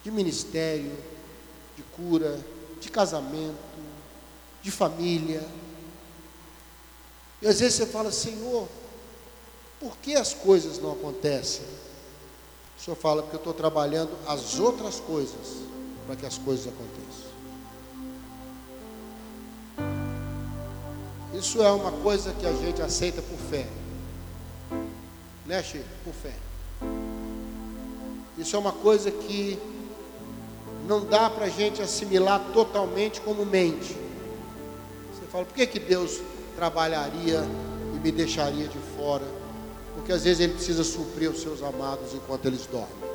de 0.03 0.11
ministério, 0.11 0.93
de 1.77 1.83
cura, 1.83 2.39
de 2.81 2.91
casamento, 2.91 3.57
de 4.63 4.71
família. 4.71 5.47
E 7.41 7.47
às 7.47 7.61
vezes 7.61 7.75
você 7.75 7.87
fala, 7.87 8.11
Senhor, 8.11 8.69
por 9.81 9.97
que 9.99 10.15
as 10.15 10.33
coisas 10.33 10.79
não 10.79 10.93
acontecem? 10.93 11.65
O 12.79 12.83
Senhor 12.83 12.97
fala, 12.97 13.23
porque 13.23 13.37
eu 13.37 13.39
estou 13.39 13.55
trabalhando 13.55 14.11
as 14.27 14.59
outras 14.59 15.01
coisas 15.01 15.59
para 16.07 16.17
que 16.17 16.27
as 16.27 16.39
coisas 16.39 16.67
aconteçam. 16.67 17.33
Isso 21.35 21.63
é 21.63 21.71
uma 21.73 21.91
coisa 21.91 22.33
que 22.35 22.47
a 22.47 22.53
gente 22.53 22.81
aceita 22.83 23.21
por 23.23 23.39
fé. 23.39 23.67
Né, 25.47 25.63
Chico? 25.63 25.85
Por 26.05 26.15
fé. 26.15 26.35
Isso 28.39 28.55
é 28.55 28.59
uma 28.59 28.73
coisa 28.73 29.11
que 29.11 29.59
não 30.87 31.05
dá 31.05 31.31
para 31.31 31.47
a 31.47 31.49
gente 31.49 31.81
assimilar 31.81 32.41
totalmente 32.53 33.21
como 33.21 33.45
mente. 33.45 33.97
Você 35.13 35.27
fala, 35.31 35.45
por 35.45 35.55
que, 35.55 35.67
que 35.67 35.79
Deus 35.79 36.21
trabalharia 36.57 37.45
e 37.95 37.99
me 37.99 38.11
deixaria 38.11 38.67
de 38.67 38.79
fora? 38.97 39.25
Porque 39.95 40.13
às 40.13 40.25
vezes 40.25 40.41
Ele 40.41 40.55
precisa 40.55 40.83
suprir 40.83 41.31
os 41.31 41.41
seus 41.41 41.63
amados 41.63 42.15
enquanto 42.15 42.47
eles 42.47 42.67
dormem. 42.67 43.13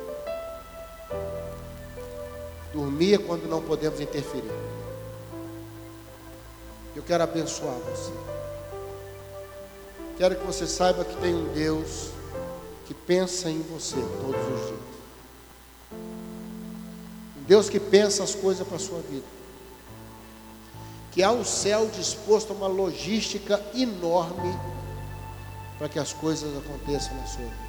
Dormir 2.72 3.14
é 3.14 3.18
quando 3.18 3.48
não 3.48 3.60
podemos 3.60 4.00
interferir. 4.00 4.52
Eu 6.94 7.02
quero 7.02 7.22
abençoar 7.24 7.74
você. 7.74 8.12
Quero 10.16 10.36
que 10.36 10.44
você 10.44 10.66
saiba 10.66 11.04
que 11.04 11.16
tem 11.16 11.34
um 11.34 11.52
Deus 11.52 12.10
que 12.86 12.94
pensa 12.94 13.48
em 13.50 13.60
você 13.62 13.96
todos 14.20 14.40
os 14.40 14.66
dias. 14.66 14.97
Deus 17.48 17.70
que 17.70 17.80
pensa 17.80 18.22
as 18.22 18.34
coisas 18.34 18.64
para 18.66 18.76
a 18.76 18.78
sua 18.78 19.00
vida. 19.00 19.24
Que 21.10 21.22
há 21.22 21.32
um 21.32 21.42
céu 21.42 21.88
disposto 21.88 22.52
a 22.52 22.54
uma 22.54 22.66
logística 22.66 23.58
enorme 23.74 24.54
para 25.78 25.88
que 25.88 25.98
as 25.98 26.12
coisas 26.12 26.54
aconteçam 26.58 27.16
na 27.16 27.26
sua 27.26 27.44
vida. 27.44 27.68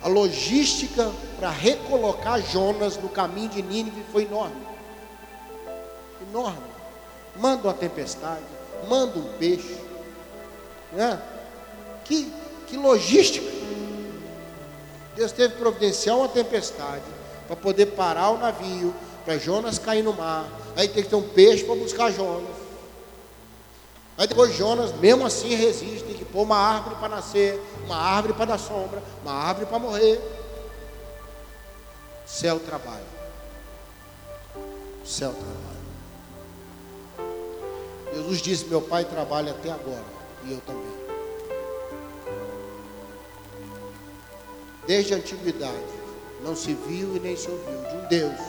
A 0.00 0.08
logística 0.08 1.12
para 1.38 1.50
recolocar 1.50 2.40
Jonas 2.40 2.96
no 2.96 3.10
caminho 3.10 3.50
de 3.50 3.60
Nínive 3.60 4.02
foi 4.10 4.22
enorme. 4.22 4.66
Enorme. 6.30 6.68
Manda 7.36 7.64
uma 7.64 7.74
tempestade, 7.74 8.46
manda 8.88 9.18
um 9.18 9.30
peixe. 9.34 9.76
Né? 10.92 11.20
Que, 12.02 12.32
que 12.66 12.78
logística. 12.78 13.46
Deus 15.14 15.32
teve 15.32 15.52
que 15.52 15.60
providenciar 15.60 16.16
uma 16.16 16.28
tempestade 16.28 17.17
para 17.48 17.56
poder 17.56 17.86
parar 17.86 18.30
o 18.30 18.38
navio, 18.38 18.94
para 19.24 19.38
Jonas 19.38 19.78
cair 19.78 20.04
no 20.04 20.12
mar. 20.12 20.46
Aí 20.76 20.86
tem 20.86 21.02
que 21.02 21.08
ter 21.08 21.16
um 21.16 21.28
peixe 21.28 21.64
para 21.64 21.74
buscar 21.74 22.12
Jonas. 22.12 22.54
Aí 24.18 24.26
depois 24.26 24.54
Jonas, 24.54 24.92
mesmo 24.96 25.24
assim, 25.24 25.54
resiste, 25.54 26.04
tem 26.04 26.14
que 26.14 26.24
pôr 26.24 26.42
uma 26.42 26.58
árvore 26.58 26.96
para 26.96 27.08
nascer, 27.08 27.60
uma 27.84 27.96
árvore 27.96 28.34
para 28.34 28.44
dar 28.44 28.58
sombra, 28.58 29.02
uma 29.22 29.32
árvore 29.32 29.66
para 29.66 29.78
morrer. 29.78 30.20
Céu 32.26 32.60
trabalha. 32.60 33.06
Céu 35.04 35.32
trabalha. 35.32 35.78
Jesus 38.12 38.42
disse: 38.42 38.66
Meu 38.66 38.82
pai 38.82 39.04
trabalha 39.04 39.52
até 39.52 39.70
agora, 39.70 40.04
e 40.44 40.52
eu 40.52 40.60
também. 40.60 40.98
Desde 44.86 45.14
a 45.14 45.16
antiguidade, 45.16 45.97
não 46.42 46.54
se 46.56 46.74
viu 46.74 47.16
e 47.16 47.20
nem 47.20 47.36
se 47.36 47.50
ouviu 47.50 47.80
de 47.90 47.96
um 47.96 48.08
Deus 48.08 48.40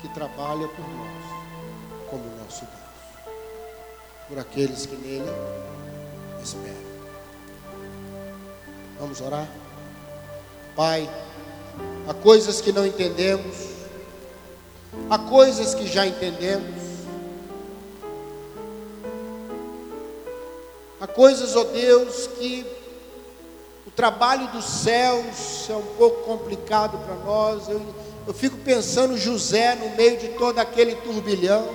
que 0.00 0.08
trabalha 0.08 0.68
por 0.68 0.88
nós, 0.88 1.24
como 2.08 2.24
nosso 2.36 2.64
Deus 2.64 2.78
por 4.28 4.38
aqueles 4.38 4.84
que 4.84 4.94
nele 4.94 5.24
esperam. 6.42 6.76
Vamos 9.00 9.20
orar? 9.20 9.48
Pai, 10.76 11.08
há 12.06 12.12
coisas 12.12 12.60
que 12.60 12.70
não 12.70 12.86
entendemos, 12.86 13.56
há 15.08 15.18
coisas 15.18 15.74
que 15.74 15.86
já 15.86 16.06
entendemos, 16.06 16.76
há 21.00 21.06
coisas, 21.06 21.56
ó 21.56 21.64
Deus, 21.64 22.26
que 22.38 22.66
trabalho 23.98 24.46
dos 24.52 24.64
céus 24.64 25.68
é 25.68 25.74
um 25.74 25.82
pouco 25.96 26.22
complicado 26.22 26.96
para 27.04 27.16
nós. 27.16 27.68
Eu, 27.68 27.82
eu 28.28 28.32
fico 28.32 28.56
pensando 28.58 29.18
José 29.18 29.74
no 29.74 29.88
meio 29.96 30.16
de 30.16 30.28
todo 30.28 30.60
aquele 30.60 30.94
turbilhão. 30.94 31.68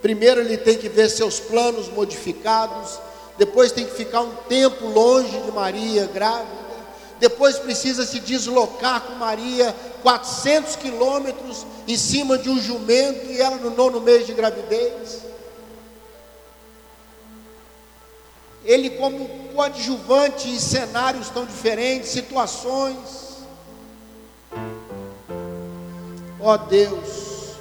Primeiro 0.00 0.42
ele 0.42 0.56
tem 0.56 0.78
que 0.78 0.88
ver 0.88 1.10
seus 1.10 1.40
planos 1.40 1.88
modificados, 1.88 3.00
depois 3.36 3.72
tem 3.72 3.84
que 3.84 3.96
ficar 3.96 4.20
um 4.20 4.32
tempo 4.48 4.86
longe 4.86 5.36
de 5.40 5.50
Maria 5.50 6.06
grávida, 6.06 6.54
depois 7.18 7.58
precisa 7.58 8.06
se 8.06 8.20
deslocar 8.20 9.00
com 9.00 9.14
Maria 9.14 9.74
400 10.04 10.76
quilômetros 10.76 11.66
em 11.88 11.96
cima 11.96 12.38
de 12.38 12.48
um 12.48 12.60
jumento 12.62 13.26
e 13.26 13.40
ela 13.40 13.56
no 13.56 13.70
nono 13.70 14.00
mês 14.00 14.24
de 14.24 14.34
gravidez. 14.34 15.18
Ele 18.68 18.90
como 18.90 19.26
coadjuvante 19.54 20.50
em 20.50 20.58
cenários 20.58 21.30
tão 21.30 21.46
diferentes, 21.46 22.10
situações. 22.10 23.38
Ó 26.38 26.52
oh 26.52 26.58
Deus, 26.58 27.56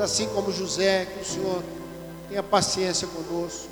assim 0.00 0.28
como 0.28 0.52
José, 0.52 1.06
que 1.06 1.22
o 1.22 1.24
Senhor 1.24 1.64
tenha 2.28 2.40
paciência 2.40 3.08
conosco. 3.08 3.68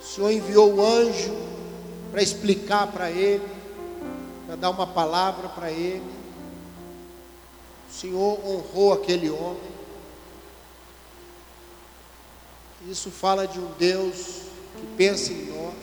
O 0.00 0.04
Senhor 0.04 0.30
enviou 0.30 0.74
o 0.74 0.86
anjo 0.86 1.36
para 2.12 2.22
explicar 2.22 2.86
para 2.86 3.10
ele, 3.10 3.46
para 4.46 4.54
dar 4.54 4.70
uma 4.70 4.86
palavra 4.86 5.48
para 5.48 5.68
ele. 5.72 6.08
O 7.90 7.92
Senhor 7.92 8.38
honrou 8.46 8.92
aquele 8.92 9.28
homem. 9.28 9.71
Isso 12.88 13.10
fala 13.10 13.46
de 13.46 13.60
um 13.60 13.70
Deus 13.78 14.42
que 14.76 14.86
pensa 14.96 15.32
em 15.32 15.46
nós, 15.46 15.74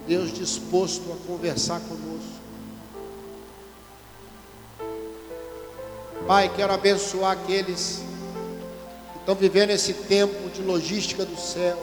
um 0.00 0.06
Deus 0.06 0.32
disposto 0.32 1.12
a 1.12 1.26
conversar 1.28 1.80
conosco. 1.80 2.42
Pai, 6.26 6.50
quero 6.56 6.72
abençoar 6.72 7.32
aqueles 7.32 8.02
que 9.12 9.18
estão 9.20 9.34
vivendo 9.36 9.70
esse 9.70 9.94
tempo 9.94 10.50
de 10.50 10.60
logística 10.60 11.24
do 11.24 11.36
céu. 11.36 11.78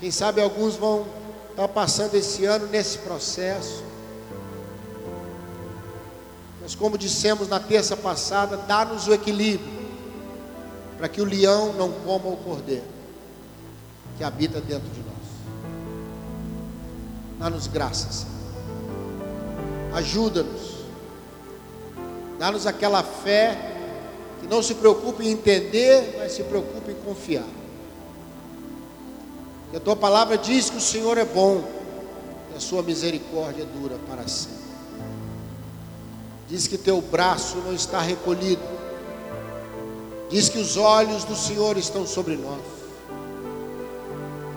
Quem 0.00 0.10
sabe 0.10 0.42
alguns 0.42 0.76
vão 0.76 1.06
estar 1.50 1.68
passando 1.68 2.16
esse 2.16 2.44
ano 2.44 2.66
nesse 2.66 2.98
processo. 2.98 3.82
Mas 6.60 6.74
como 6.74 6.98
dissemos 6.98 7.48
na 7.48 7.58
terça 7.58 7.96
passada, 7.96 8.58
dá-nos 8.58 9.06
o 9.06 9.14
equilíbrio 9.14 9.77
para 10.98 11.08
que 11.08 11.22
o 11.22 11.24
leão 11.24 11.72
não 11.72 11.90
coma 11.90 12.28
o 12.28 12.36
cordeiro 12.36 12.84
que 14.18 14.24
habita 14.24 14.60
dentro 14.60 14.88
de 14.90 15.00
nós. 15.00 15.14
Dá-nos 17.38 17.66
graças. 17.68 18.26
Ajuda-nos 19.94 20.78
Dá-nos 22.38 22.66
aquela 22.66 23.02
fé 23.02 23.74
que 24.40 24.46
não 24.46 24.62
se 24.62 24.76
preocupe 24.76 25.26
em 25.26 25.32
entender, 25.32 26.16
mas 26.18 26.32
se 26.32 26.44
preocupe 26.44 26.92
em 26.92 26.94
confiar. 26.94 27.44
Que 29.70 29.76
a 29.76 29.80
tua 29.80 29.96
palavra 29.96 30.38
diz 30.38 30.70
que 30.70 30.76
o 30.76 30.80
Senhor 30.80 31.18
é 31.18 31.24
bom 31.24 31.64
e 32.52 32.56
a 32.56 32.60
sua 32.60 32.82
misericórdia 32.82 33.64
dura 33.64 33.96
para 34.08 34.26
sempre. 34.28 34.56
Diz 36.48 36.66
que 36.68 36.78
teu 36.78 37.02
braço 37.02 37.56
não 37.58 37.74
está 37.74 38.00
recolhido. 38.00 38.77
Diz 40.28 40.48
que 40.48 40.58
os 40.58 40.76
olhos 40.76 41.24
do 41.24 41.34
Senhor 41.34 41.76
estão 41.76 42.06
sobre 42.06 42.36
nós. 42.36 42.60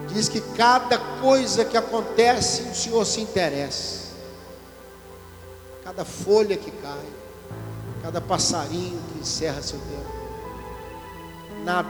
Diz 0.09 0.27
que 0.27 0.41
cada 0.41 0.97
coisa 0.97 1.63
que 1.63 1.77
acontece, 1.77 2.63
o 2.63 2.75
Senhor 2.75 3.05
se 3.05 3.21
interessa. 3.21 4.11
Cada 5.83 6.03
folha 6.03 6.57
que 6.57 6.69
cai, 6.69 7.05
cada 8.01 8.19
passarinho 8.19 9.01
que 9.11 9.19
encerra 9.19 9.61
seu 9.61 9.79
tempo. 9.79 10.21
Nada, 11.63 11.89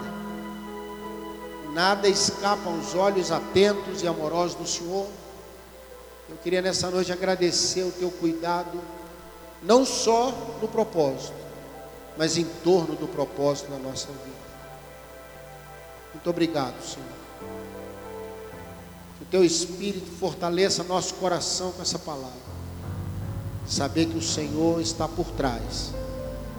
nada 1.73 2.07
escapa 2.07 2.69
aos 2.69 2.93
olhos 2.93 3.31
atentos 3.31 4.03
e 4.03 4.07
amorosos 4.07 4.55
do 4.55 4.67
Senhor. 4.67 5.07
Eu 6.29 6.37
queria 6.37 6.61
nessa 6.61 6.89
noite 6.91 7.11
agradecer 7.11 7.83
o 7.83 7.91
teu 7.91 8.11
cuidado, 8.11 8.79
não 9.63 9.83
só 9.83 10.31
no 10.61 10.67
propósito, 10.67 11.33
mas 12.17 12.37
em 12.37 12.45
torno 12.63 12.95
do 12.95 13.07
propósito 13.07 13.71
na 13.71 13.77
nossa 13.77 14.07
vida. 14.07 14.41
Muito 16.13 16.29
obrigado, 16.29 16.81
Senhor. 16.83 17.07
Que 19.17 19.23
o 19.23 19.27
teu 19.27 19.43
Espírito 19.43 20.11
fortaleça 20.19 20.83
nosso 20.83 21.15
coração 21.15 21.71
com 21.71 21.81
essa 21.81 21.97
palavra. 21.97 22.51
Saber 23.65 24.07
que 24.07 24.17
o 24.17 24.21
Senhor 24.21 24.81
está 24.81 25.07
por 25.07 25.25
trás. 25.31 25.91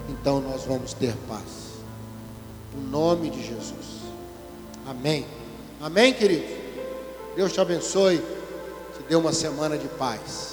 Então 0.09 0.41
nós 0.41 0.65
vamos 0.65 0.93
ter 0.95 1.15
paz. 1.29 1.73
Em 2.75 2.91
nome 2.91 3.31
de 3.31 3.47
Jesus. 3.47 4.03
Amém. 4.87 5.27
Amém, 5.81 6.12
querido. 6.15 6.47
Deus 7.37 7.53
te 7.53 7.61
abençoe. 7.61 8.19
Te 8.97 9.03
dê 9.09 9.15
uma 9.15 9.33
semana 9.33 9.77
de 9.77 9.88
paz. 9.88 10.52